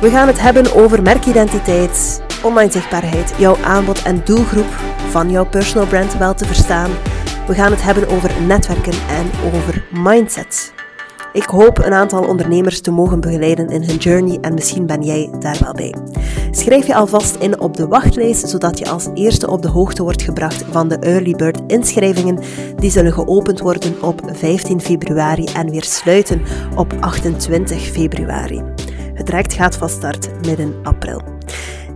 We 0.00 0.10
gaan 0.10 0.26
het 0.26 0.40
hebben 0.40 0.74
over 0.74 1.02
merkidentiteit, 1.02 2.22
online 2.42 2.70
zichtbaarheid, 2.70 3.34
jouw 3.38 3.56
aanbod 3.64 4.02
en 4.02 4.22
doelgroep 4.24 4.72
van 5.10 5.30
jouw 5.30 5.46
personal 5.46 5.86
brand 5.86 6.16
wel 6.16 6.34
te 6.34 6.46
verstaan. 6.46 6.90
We 7.46 7.54
gaan 7.54 7.70
het 7.70 7.82
hebben 7.82 8.08
over 8.08 8.42
netwerken 8.42 8.94
en 9.08 9.30
over 9.44 9.84
mindset. 9.90 10.81
Ik 11.32 11.44
hoop 11.44 11.78
een 11.78 11.92
aantal 11.92 12.24
ondernemers 12.24 12.80
te 12.80 12.90
mogen 12.90 13.20
begeleiden 13.20 13.68
in 13.68 13.82
hun 13.82 13.96
journey 13.96 14.38
en 14.40 14.54
misschien 14.54 14.86
ben 14.86 15.02
jij 15.02 15.30
daar 15.38 15.58
wel 15.60 15.72
bij. 15.72 15.94
Schrijf 16.50 16.86
je 16.86 16.94
alvast 16.94 17.34
in 17.34 17.60
op 17.60 17.76
de 17.76 17.88
wachtlijst, 17.88 18.48
zodat 18.48 18.78
je 18.78 18.88
als 18.88 19.08
eerste 19.14 19.50
op 19.50 19.62
de 19.62 19.68
hoogte 19.68 20.02
wordt 20.02 20.22
gebracht 20.22 20.64
van 20.70 20.88
de 20.88 20.98
Early 20.98 21.34
Bird 21.34 21.60
inschrijvingen. 21.66 22.38
Die 22.76 22.90
zullen 22.90 23.12
geopend 23.12 23.60
worden 23.60 24.02
op 24.02 24.20
15 24.32 24.80
februari 24.80 25.44
en 25.44 25.70
weer 25.70 25.84
sluiten 25.84 26.42
op 26.76 26.92
28 27.00 27.82
februari. 27.82 28.62
Het 29.14 29.26
traject 29.26 29.52
gaat 29.52 29.76
van 29.76 29.88
start 29.88 30.30
midden 30.46 30.74
april. 30.82 31.22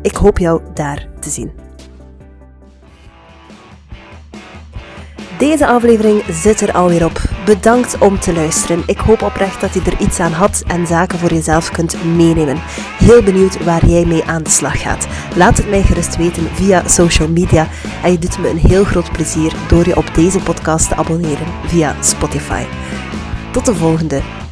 Ik 0.03 0.14
hoop 0.14 0.38
jou 0.38 0.61
daar 0.75 1.09
te 1.20 1.31
zien. 1.31 1.51
Deze 5.38 5.66
aflevering 5.66 6.22
zit 6.31 6.61
er 6.61 6.72
alweer 6.72 7.05
op. 7.05 7.36
Bedankt 7.46 7.98
om 7.98 8.18
te 8.20 8.32
luisteren. 8.32 8.82
Ik 8.87 8.98
hoop 8.98 9.22
oprecht 9.22 9.61
dat 9.61 9.74
je 9.74 9.80
er 9.80 10.00
iets 10.00 10.20
aan 10.20 10.32
had 10.32 10.64
en 10.66 10.87
zaken 10.87 11.18
voor 11.18 11.32
jezelf 11.32 11.70
kunt 11.70 12.04
meenemen. 12.04 12.59
Heel 12.98 13.22
benieuwd 13.22 13.64
waar 13.64 13.87
jij 13.87 14.04
mee 14.04 14.24
aan 14.24 14.42
de 14.42 14.50
slag 14.50 14.80
gaat. 14.82 15.06
Laat 15.37 15.56
het 15.56 15.68
mij 15.68 15.82
gerust 15.82 16.16
weten 16.16 16.48
via 16.52 16.88
social 16.88 17.28
media 17.28 17.68
en 18.02 18.12
je 18.12 18.18
doet 18.18 18.38
me 18.38 18.48
een 18.48 18.59
heel 18.59 18.85
groot 18.85 19.12
plezier 19.12 19.52
door 19.68 19.87
je 19.87 19.96
op 19.96 20.14
deze 20.14 20.38
podcast 20.38 20.88
te 20.88 20.94
abonneren 20.94 21.46
via 21.66 21.96
Spotify. 22.02 22.64
Tot 23.52 23.66
de 23.66 23.74
volgende. 23.74 24.45